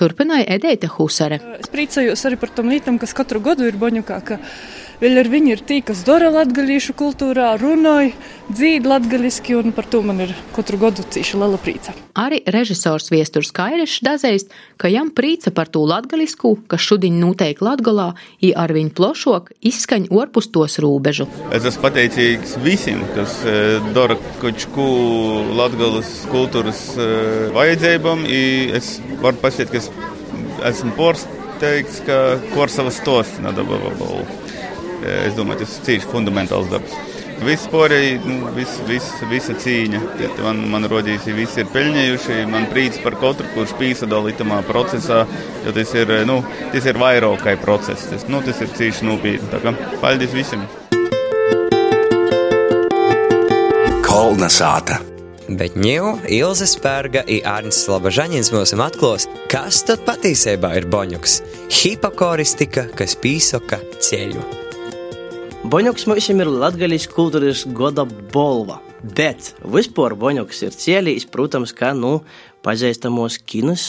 Turpināja 0.00 0.48
Edēta 0.56 0.88
Husare. 0.94 1.36
Es 1.60 1.68
priecājos 1.68 2.24
arī 2.24 2.40
par 2.40 2.56
tom 2.56 2.72
lītam, 2.72 2.96
kas 2.96 3.12
katru 3.12 3.44
gadu 3.44 3.68
ir 3.68 3.76
Boņukā, 3.76 4.22
ka 4.24 4.40
vēl 5.02 5.18
ar 5.22 5.28
viņu 5.30 5.56
ir 5.56 5.62
tī, 5.66 5.80
kas 5.84 6.04
dara 6.06 6.30
latgalīšu 6.32 6.94
kultūrā, 6.98 7.52
runāja, 7.60 8.14
dzīd 8.52 8.86
latgaliski, 8.86 9.56
un 9.58 9.74
par 9.74 9.88
to 9.90 10.02
man 10.06 10.22
ir 10.22 10.34
katru 10.54 10.78
gadu 10.80 11.02
cīši 11.02 11.40
liela 11.40 11.58
prīca. 11.60 11.94
Arī 12.18 12.42
režisors 12.54 13.10
Viesturs 13.10 13.50
Kairišs 13.56 14.02
dazeist, 14.06 14.52
ka 14.78 14.90
jam 14.92 15.10
prīca 15.14 15.52
par 15.54 15.70
to 15.72 15.82
latgalisku, 15.88 16.54
kas 16.70 16.84
šodien 16.84 17.18
notiek 17.22 17.58
Latgalā, 17.64 18.12
i 18.44 18.52
ar 18.54 18.74
viņu 18.74 18.94
plošok 18.98 19.50
izskaņ 19.72 20.10
orpus 20.12 20.50
tos 20.54 20.78
rūbežu. 20.82 21.26
Es 21.56 21.66
esmu 21.66 21.86
pateicīgs 21.86 22.58
visiem, 22.62 23.02
kas 23.16 23.40
e, 23.48 23.56
dara 23.96 24.18
kaut 24.42 24.68
ko 24.76 24.86
Latgalas 25.56 26.12
kultūras 26.32 26.84
e, 26.94 27.08
vajadzībām. 27.56 28.28
Es 28.78 28.98
varu 29.24 29.40
pasīt, 29.42 29.72
ka 29.72 29.80
es 29.80 29.90
esmu 30.72 30.94
porsteigts, 31.00 32.02
ka 32.06 32.22
Korsavas 32.52 33.00
stos 33.02 33.38
nadabava 33.42 33.96
balvu. 33.98 34.41
Es 35.02 35.34
domāju, 35.38 35.64
tas 35.64 35.78
ir 35.78 35.88
cīņš 35.88 36.08
fundamentāls 36.12 36.70
darbs. 36.72 36.94
Viss 37.42 37.66
porēji, 37.66 38.20
nu, 38.22 38.52
vis, 38.54 38.76
vis, 38.86 39.08
visa 39.30 39.54
cīņa. 39.58 40.00
Man, 40.44 40.60
man 40.70 40.86
rodīs, 40.90 41.26
visi 41.34 41.64
ir 41.64 41.70
pelnījuši. 41.74 42.44
Man 42.50 42.68
prīts 42.70 43.00
par 43.02 43.16
katru, 43.18 43.48
kurš 43.56 43.74
pīsadalīja 43.80 44.42
tamā 44.44 44.60
procesā, 44.68 45.24
jo 45.66 45.74
tas 45.74 45.94
ir, 45.98 46.14
nu, 46.28 46.38
tas 46.74 46.86
ir 46.86 47.00
vairākai 47.02 47.56
process. 47.64 48.06
Tas, 48.12 48.28
nu, 48.30 48.44
tas 48.46 48.62
ir 48.62 48.70
cīņš 48.78 49.02
nopietni. 49.08 49.62
Kā 49.64 49.74
paldies 50.04 50.36
visiem! 50.36 50.62
Kolna 54.06 54.46
sāta. 54.52 55.00
Bet 55.50 55.74
ņēmu 55.74 56.28
Ilze 56.30 56.68
Spērga 56.70 57.24
un 57.26 57.46
Arnsts 57.50 57.88
Labažaņins 57.90 58.52
mums 58.54 58.72
atklās, 58.78 59.26
kas 59.50 59.82
tad 59.88 60.06
patiesībā 60.06 60.76
ir 60.78 60.86
boņuks- 60.86 61.40
hipokoristika, 61.82 62.86
kas 62.94 63.18
pīsoka 63.18 63.82
ceļu. 63.98 64.61
Boņuks 65.62 66.08
mums 66.10 66.26
ir 66.26 66.48
Latvijas 66.50 67.04
kultūras 67.06 67.60
goda 67.70 68.02
bolva. 68.32 68.80
Bet 69.14 69.52
vispār 69.62 70.16
Boņuks 70.18 70.64
ir 70.66 70.74
cielījis, 70.74 71.28
protams, 71.30 71.70
kā 71.70 71.92
nu 71.94 72.16
pazīstamos 72.66 73.38
kinas, 73.46 73.84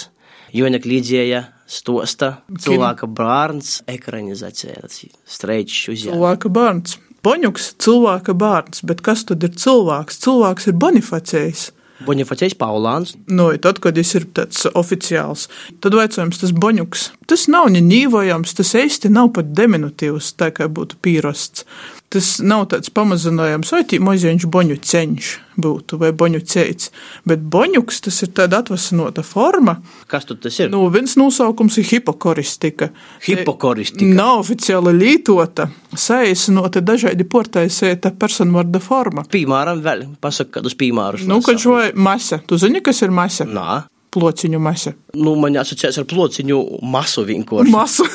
Joņa 0.53 0.83
Klīdzīja 0.83 1.39
stosta 1.65 2.29
cilvēka 2.62 3.09
bērns 3.09 3.79
ekranizācija, 3.89 4.83
streičs 5.25 5.88
uzņēmums. 5.89 6.13
Cilvēka 6.13 6.53
bērns. 6.53 6.97
Boņuks, 7.25 7.71
cilvēka 7.81 8.36
bērns, 8.38 8.83
bet 8.86 9.01
kas 9.01 9.25
tad 9.25 9.45
ir 9.47 9.57
cilvēks? 9.57 10.21
Cilvēks 10.21 10.69
ir 10.69 10.77
Bonifacējs. 10.77 11.71
Bonifacējs 12.05 12.57
Paulāns. 12.59 13.15
Nu, 13.31 13.49
tad, 13.61 13.79
kad 13.83 13.97
viņš 13.99 14.13
ir 14.19 14.27
tāds 14.35 14.65
oficiāls, 14.73 15.47
tad 15.83 15.95
veicojums 15.97 16.41
tas 16.41 16.53
boņuks. 16.55 17.09
Tas 17.29 17.47
nav 17.51 17.71
ņēmojams, 17.73 18.55
tas 18.59 18.73
īsti 18.79 19.11
nav 19.13 19.33
pat 19.37 19.53
diminutīvs, 19.57 20.33
tā 20.39 20.51
kā 20.55 20.69
būtu 20.71 20.99
pīrasts. 21.03 21.67
Tas 22.13 22.36
nav 22.45 22.67
tāds 22.69 22.91
pamazinājums, 22.93 23.71
vai 23.73 23.82
tī 23.89 23.97
maziņš 24.04 24.43
boņu 24.54 24.76
ceņš 24.86 25.30
būtu, 25.63 25.97
vai 26.02 26.12
boņu 26.13 26.41
ceits. 26.45 26.91
Bet 27.26 27.41
boņuks 27.54 28.04
tas 28.06 28.19
ir 28.26 28.30
tāda 28.38 28.60
atvasinota 28.62 29.23
forma. 29.26 29.80
Kas 30.12 30.28
tad 30.30 30.43
tas 30.43 30.60
ir? 30.62 30.69
Nu, 30.73 30.84
viens 30.93 31.15
nosaukums 31.17 31.80
ir 31.82 31.88
hipokoristika. 31.89 32.91
Hipokoristika. 33.26 34.06
Nav 34.06 34.43
oficiāli 34.43 34.93
lītota, 34.97 35.71
saīsinota 35.89 36.84
dažādi 36.86 37.26
portaisēta 37.30 38.13
personvārda 38.19 38.82
forma. 38.84 39.26
Piemēram, 39.34 39.82
vēl 39.82 40.06
pasaka 40.21 40.60
kādus 40.60 40.78
piemērus. 40.78 41.26
Nu, 41.30 41.41
kad 41.45 41.62
šo 41.62 41.80
masa, 41.97 42.43
tu 42.45 42.62
zini, 42.62 42.84
kas 42.86 43.02
ir 43.02 43.15
masa? 43.15 43.49
Nā. 43.49 43.82
Plociņu 44.13 44.62
masa. 44.62 44.93
Nu, 45.17 45.34
man 45.41 45.58
jāsacās 45.58 45.97
ar 45.97 46.06
plociņu 46.06 46.62
masu 46.86 47.26
vienkārši. 47.26 47.73
Masu. 47.73 48.06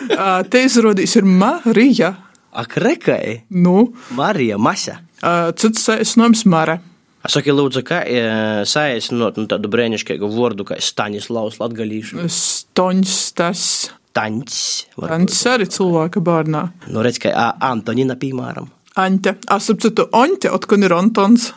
Te 0.52 0.62
izrādīs 0.62 1.18
ir 1.18 1.26
Marija. 1.26 2.14
Ak, 2.58 2.74
rekai. 2.82 3.44
Nu. 3.54 3.92
Marija 4.18 4.56
Masa. 4.58 4.96
Cits 5.58 5.84
saīsinājums 5.86 6.42
Mara. 6.50 6.78
Saki, 7.28 7.52
lūdzu, 7.54 7.84
kā 7.86 8.00
saīsinot 8.66 9.38
nu, 9.38 9.46
tādu 9.50 9.70
brēnišķīgu 9.70 10.30
vārdu 10.32 10.66
kā 10.66 10.78
Staņislavs 10.82 11.60
latgalīšu? 11.60 12.24
Stoņs, 12.26 13.14
tas. 13.38 13.62
Taņs. 14.16 14.58
Taņs 14.98 15.40
arī 15.52 15.68
cilvēka 15.70 16.22
bērnā. 16.24 16.64
Nu, 16.90 17.02
redz, 17.06 17.20
kā 17.22 17.30
Antonina, 17.62 18.16
piemēram. 18.18 18.66
Ante. 18.98 19.36
Asapcitu, 19.54 20.08
Onte, 20.16 20.50
otkun 20.50 20.82
ir 20.82 20.94
Antons. 20.96 21.52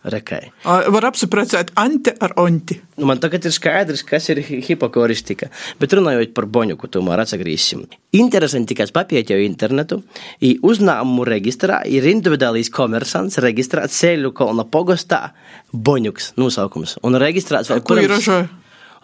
Rekai. 0.00 0.46
Var 0.64 1.04
apspriest 1.04 1.74
Ante 1.76 2.14
ar 2.24 2.32
Onti. 2.40 2.78
Nu, 2.96 3.04
man 3.08 3.20
tagad 3.20 3.44
ir 3.44 3.52
skaidrs, 3.52 4.00
kas 4.08 4.30
ir 4.32 4.40
hipokoristika. 4.40 5.50
Bet 5.80 5.92
runājot 5.96 6.32
par 6.36 6.46
boņuku, 6.48 6.88
tomēr 6.92 7.20
atsagrīsim. 7.20 7.82
Interesanti, 8.16 8.76
kas 8.78 8.94
papieķēju 8.96 9.44
internetu, 9.44 10.00
i 10.40 10.54
uzņēmumu 10.64 11.26
reģistrā 11.28 11.82
ir 11.88 12.08
individuālīs 12.14 12.72
komersants 12.72 13.36
reģistrēts 13.44 14.00
Sēļu 14.00 14.32
kolna 14.36 14.64
pogostā 14.64 15.26
boņuks 15.72 16.32
nosaukums. 16.40 16.96
Un 17.04 17.20
reģistrēts 17.20 17.72
vēl 17.72 17.84
Ko 17.84 18.00
ir 18.00 18.16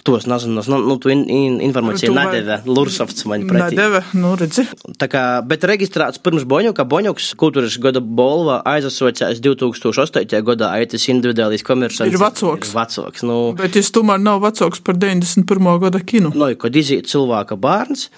ražoja? 0.07 0.23
Tos 0.23 0.27
nezinu, 0.31 0.63
nu, 0.71 0.79
nu, 0.87 0.97
tu 1.03 1.11
in, 1.11 1.25
in, 1.29 1.59
informāciju 1.67 2.15
nedēvē, 2.15 2.61
Lursofts 2.71 3.27
man 3.29 3.45
pretī. 3.49 3.75
Nedēvē, 3.75 4.03
nu, 4.21 4.33
redzi. 4.39 4.67
Tā 5.01 5.09
kā, 5.11 5.23
bet 5.47 5.67
reģistrēts 5.67 6.21
pirms 6.23 6.47
Boņuka, 6.49 6.87
Boņuks 6.89 7.33
kultūras 7.41 7.77
gada 7.83 8.01
bolva 8.01 8.61
aizasocējās 8.71 9.43
2008. 9.45 10.41
gadā, 10.47 10.71
aitas 10.79 11.09
individuālīs 11.13 11.67
komersants. 11.67 12.15
Ir 12.15 12.23
vecoks. 12.23 12.71
Ir 12.71 12.79
vecoks, 12.79 13.27
nu. 13.27 13.39
Bet 13.59 13.79
viņš 13.79 13.93
tomēr 13.99 14.23
nav 14.23 14.43
vecoks 14.47 14.83
par 14.87 14.99
91. 15.03 15.71
gada 15.83 16.03
kinu. 16.03 16.33
Nu, 16.37 16.51
kad 16.61 16.79
iziet 16.79 17.11
cilvēka 17.11 17.59
bērns, 17.61 18.09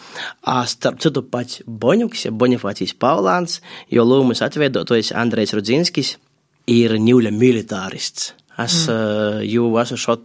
a, 0.44 0.60
starp 0.68 1.00
citu 1.04 1.24
pats 1.24 1.62
Boņuks, 1.66 2.28
ja 2.28 2.34
Bonifācijas 2.34 2.96
Paulāns, 3.00 3.60
jo 3.92 4.04
lūmas 4.06 4.44
atveidotojas 4.44 5.14
Andrejs 5.16 5.56
Rudzinskis, 5.56 6.16
ir 6.68 6.98
ņūļa 7.00 7.32
militārists. 7.32 8.34
Es 8.58 8.88
mm. 8.88 8.92
uh, 8.92 9.40
jau 9.46 9.68
esmu 9.78 9.98
šo 10.02 10.16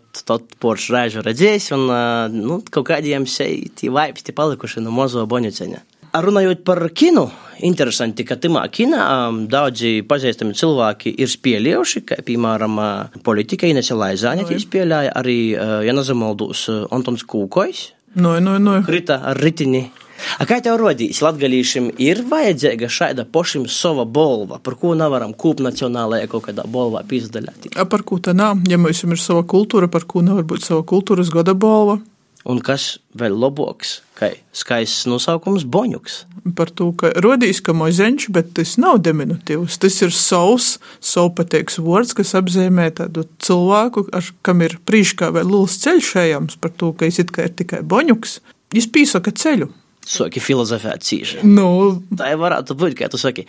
poršu 0.63 0.95
reižu 0.95 1.21
redzējis, 1.25 1.69
un 1.75 1.85
uh, 1.85 2.33
nu, 2.33 2.61
kaut 2.73 2.87
kādiem 2.89 3.27
šeit 3.29 3.83
vibes 3.85 4.25
palikuši 4.33 4.81
no 4.81 4.93
mazo 4.95 5.25
boņuceņa. 5.29 5.83
Runājot 6.13 6.59
par 6.65 6.81
kinu, 6.93 7.27
interesanti, 7.65 8.25
ka 8.25 8.37
tajā 8.37 8.63
kinā 8.73 9.01
um, 9.29 9.39
daudzi 9.49 10.03
pazīstami 10.05 10.53
cilvēki 10.57 11.15
ir 11.21 11.29
spēlējuši, 11.29 12.03
kā 12.09 12.19
piemēram 12.25 12.77
uh, 12.81 13.17
politika 13.25 13.69
Inese 13.69 13.97
Laizāne, 13.97 14.45
no, 14.45 14.59
spēlēja 14.61 15.13
arī, 15.17 15.37
uh, 15.57 15.79
ja 15.85 15.93
nezamaldos, 15.93 16.67
uh, 16.69 16.85
Antons 16.93 17.25
Kūkojs. 17.29 17.87
No, 18.21 18.35
no, 18.41 18.59
no. 18.61 18.77
Krita 18.85 19.23
ar 19.25 19.41
ritini. 19.41 19.87
A 20.39 20.47
kā 20.49 20.59
tev 20.63 20.77
rodīs, 20.81 21.21
latgalīšiem 21.23 21.91
ir 22.03 22.23
vajadzīga 22.29 22.89
šāda 22.91 23.25
pašam 23.29 23.67
sava 23.71 24.05
bolva, 24.05 24.59
par 24.63 24.77
ko 24.79 24.93
nevaram 24.97 25.35
kūp 25.35 25.63
nacionālajā 25.65 26.29
kaut 26.31 26.47
kādā 26.47 26.65
bolvā 26.69 27.03
pīzdaļāt? 27.09 27.73
Par 27.89 28.05
ko 28.07 28.19
tā 28.23 28.35
nav? 28.37 28.63
Ja 28.69 28.79
mums 28.81 29.03
ir 29.03 29.21
sava 29.21 29.43
kultūra, 29.43 29.91
par 29.91 30.07
ko 30.09 30.23
nevar 30.25 30.47
būt 30.47 30.65
sava 30.67 30.83
kultūras 30.87 31.31
gada 31.33 31.55
bolva? 31.57 31.99
Un 32.43 32.59
kas 32.59 32.97
vēl 33.15 33.37
labāks, 33.39 34.01
kā 34.19 34.33
skaists 34.51 35.05
nosaukums 35.07 35.63
Boņuks? 35.63 36.17
Par 36.57 36.67
to, 36.75 36.89
ka 36.99 37.13
rodīs, 37.23 37.61
ka 37.63 37.71
mozeņš, 37.77 38.25
bet 38.35 38.49
tas 38.57 38.73
nav 38.81 38.97
diminutīvs. 39.05 39.77
Tas 39.79 40.01
ir 40.03 40.11
savs, 40.11 40.73
savpateiks 40.99 41.79
vārds, 41.79 42.11
kas 42.17 42.35
apzīmē 42.35 42.89
tādu 42.99 43.23
cilvēku, 43.39 44.09
ar, 44.11 44.27
kam 44.43 44.65
ir 44.65 44.75
prīškā 44.83 45.31
vai 45.37 45.45
lūs 45.47 45.77
ceļš 45.85 46.09
ejams 46.25 46.59
par 46.59 46.75
to, 46.75 46.91
ka 46.91 47.07
es 47.07 47.21
it 47.23 47.31
kā 47.31 47.47
ir 47.47 47.55
tikai 47.55 47.79
Boņuks. 47.79 48.41
Viņš 48.75 48.91
pīsaka 48.91 49.31
ceļu. 49.39 49.71
Saki 50.03 50.41
filozofēt 50.43 51.05
cīši. 51.07 51.43
Nu, 51.47 52.01
Tā 52.11 52.33
jau 52.33 52.41
varētu 52.43 52.75
būt, 52.79 52.97
kā 52.99 53.07
tu 53.11 53.19
saki. 53.21 53.45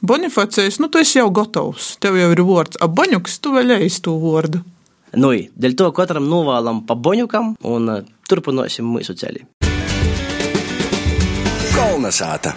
Bonifacējs, 0.00 0.80
nu 0.80 0.88
tu 0.92 1.02
esi 1.02 1.18
jau 1.20 1.28
gatavs. 1.34 1.96
Tev 2.02 2.16
jau 2.18 2.30
ir 2.32 2.44
vārds, 2.48 2.80
a 2.80 2.88
Boņuks, 2.88 3.40
tu 3.44 3.52
vēl 3.56 3.76
ej 3.78 3.90
to 4.04 4.16
vārdu. 4.22 4.62
Nu, 5.16 5.32
dēļ 5.32 5.76
to 5.78 5.90
katram 5.96 6.28
novēlam 6.28 6.82
pa 6.88 6.96
Boņukam 6.96 7.54
un 7.64 7.92
uh, 7.92 8.00
turpināsim 8.28 8.88
mūsu 8.88 9.16
ceļu. 9.18 9.44
Kolnesāta! 11.76 12.56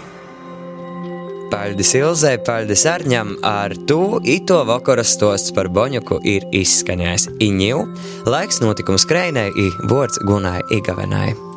Paldies 1.51 1.91
Ilzai, 1.99 2.37
paldies 2.47 2.85
Arņam. 2.87 3.35
Ar 3.43 3.75
to 3.87 4.21
ito 4.23 4.61
vakara 4.67 5.03
stosts 5.03 5.51
par 5.55 5.67
Boņuku 5.67 6.21
ir 6.23 6.47
izskanējis. 6.55 7.27
Iņu, 7.43 7.83
laiks 8.31 8.63
notikumu 8.63 9.01
skrējai, 9.01 9.49
i 9.51 9.69
vārds 9.91 10.23
gunai 10.23 10.61
igavenai. 10.71 11.50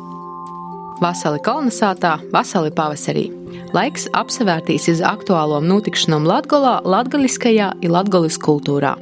Vasali 1.01 1.41
kolonizētā, 1.43 2.13
vasali 2.31 2.71
pavasarī. 2.71 3.25
Laiks 3.75 4.05
apsevērtīs 4.15 4.87
uz 4.93 5.01
aktuālām 5.03 5.67
notikšanām 5.67 6.23
Latgolā, 6.29 6.77
latgaliskajā 6.87 7.73
un 7.83 7.91
latgolis 7.91 8.37
kultūrā. 8.39 8.93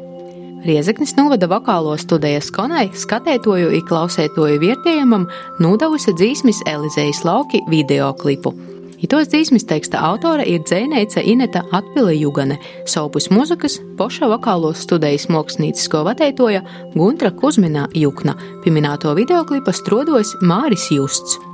Riezeknis 0.65 1.13
novada 1.19 1.45
vokālo 1.51 1.93
studijas 1.99 2.49
konai, 2.55 2.87
skatētoju 2.97 3.69
un 3.75 3.85
klausētoju 3.85 4.61
vietējumam, 4.63 5.27
nodavusi 5.61 6.15
dzīsmis 6.17 6.63
Elizejas 6.71 7.21
lauki 7.27 7.61
videoklipu. 7.69 8.55
Itos 9.03 9.27
dzīsmis 9.29 9.67
teksta 9.67 9.99
autore 10.07 10.47
ir 10.47 10.63
dzēnēca 10.63 11.21
Ineta 11.27 11.65
Atpile 11.75 12.15
Jugane, 12.15 12.57
savpus 12.89 13.27
muzikas, 13.29 13.77
poša 13.99 14.31
vokālos 14.31 14.81
studijas 14.87 15.27
māksliniecisko 15.29 16.05
vadētoja 16.07 16.63
Guntra 16.95 17.35
Kuzmina 17.35 17.89
Jukna, 17.93 18.39
pieminēto 18.63 19.13
videoklipa 19.19 19.75
strodojas 19.75 20.37
Māris 20.41 20.87
Justs. 20.95 21.52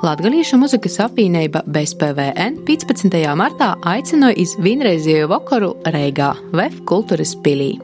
Latvijas 0.00 0.54
muzikas 0.56 0.94
apvienība 1.04 1.60
bez 1.68 1.90
PVN 2.00 2.62
15. 2.64 3.12
martā 3.36 3.74
aicināja 3.84 4.38
iz 4.40 4.54
vienreizējo 4.56 5.26
vakaru 5.28 5.74
Reigā, 5.92 6.30
VF 6.56 6.78
kultūras 6.88 7.34
pilī. 7.44 7.74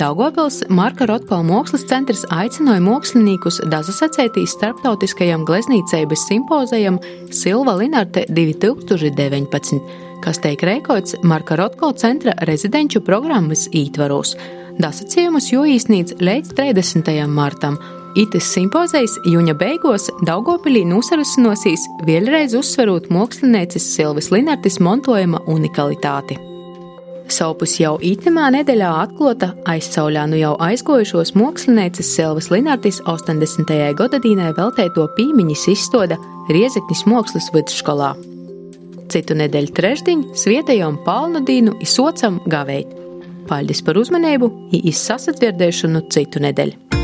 Daugopils 0.00 0.62
Marka 0.72 1.04
Rotko 1.10 1.42
mākslas 1.44 1.84
centrs 1.90 2.24
aicināja 2.32 2.80
māksliniekus 2.86 3.60
dazasacētīs 3.68 4.56
starptautiskajam 4.56 5.44
gleznīcības 5.44 6.24
simpozijam 6.30 6.96
Silva 7.28 7.76
Linarte 7.76 8.24
2019, 8.32 9.80
kas 10.24 10.40
tiek 10.40 10.64
reikots 10.64 11.20
Marka 11.20 11.60
Rotko 11.60 11.92
centra 11.92 12.32
rezidenču 12.48 13.04
programmas 13.04 13.68
ītvaros. 13.68 14.38
Dasacījumus 14.80 15.52
jo 15.52 15.68
īsnīdz 15.68 16.16
līdz 16.24 16.56
30. 16.56 17.18
martam, 17.28 17.76
Itis 18.12 18.44
simpozijas 18.52 19.14
jūņa 19.24 19.54
beigās 19.56 20.10
Daugopilī 20.28 20.82
nosarasinosies 20.84 21.86
vēlreiz 22.04 22.52
uzsverot 22.58 23.06
mākslinieces 23.12 23.86
Silvis 23.94 24.28
Linartis 24.34 24.76
montojuma 24.84 25.40
unikalitāti. 25.48 26.36
Saupus 27.32 27.78
jau 27.80 27.94
itemā 28.04 28.50
nedēļā 28.52 28.90
atklāta 29.06 29.54
aizsauļā 29.72 30.26
nu 30.28 30.42
jau 30.42 30.52
aizgojušos 30.60 31.32
mākslinieces 31.40 32.12
Silvis 32.18 32.50
Linartis 32.52 33.00
80. 33.08 33.72
gadadīnē 33.96 34.52
veltēto 34.60 35.08
pīmiņas 35.16 35.66
izstāde 35.72 36.20
Riezeknis 36.52 37.06
Mākslas 37.08 37.48
vidusskolā. 37.56 38.12
Citu 39.12 39.36
nedēļu 39.40 39.72
trešdiņu 39.78 40.36
svietējām 40.36 41.00
palnudīnu 41.06 41.78
izsocam 41.80 42.42
gavēt. 42.44 42.92
Paldies 43.48 43.80
par 43.84 43.96
uzmanību, 44.04 44.52
izsasatvirdēšanu 44.92 46.10
citu 46.12 46.44
nedēļu. 46.44 47.01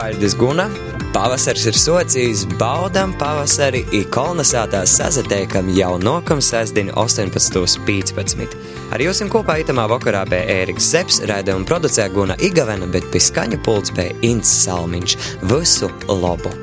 Paldies, 0.00 0.34
Guna! 0.36 0.64
Pavasars 1.12 1.66
ir 1.68 1.76
socijas, 1.76 2.46
baudām 2.56 3.10
pavasari, 3.20 3.82
ir 3.92 4.06
kolonizētās 4.14 4.94
sazatiekam 4.96 5.68
jau 5.76 5.90
nokam 6.00 6.40
sestdienu 6.40 6.94
18.15. 7.02 8.56
Ar 8.96 9.04
jums 9.04 9.20
kopā 9.34 9.58
itamā 9.60 9.84
vakarā 9.92 10.24
bija 10.32 10.56
Ēriks 10.62 10.88
Zepsi, 10.94 11.28
raidījuma 11.28 11.68
producē 11.68 12.08
Guna 12.16 12.38
Igavena, 12.40 12.88
bet 12.88 13.12
pie 13.12 13.20
skaņa 13.28 13.60
pults 13.66 13.92
bija 13.92 14.16
Ints 14.24 14.56
Salmiņš. 14.64 15.20
Visu 15.52 15.92
labu! 16.08 16.56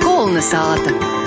Kolnesāta! 0.00 1.19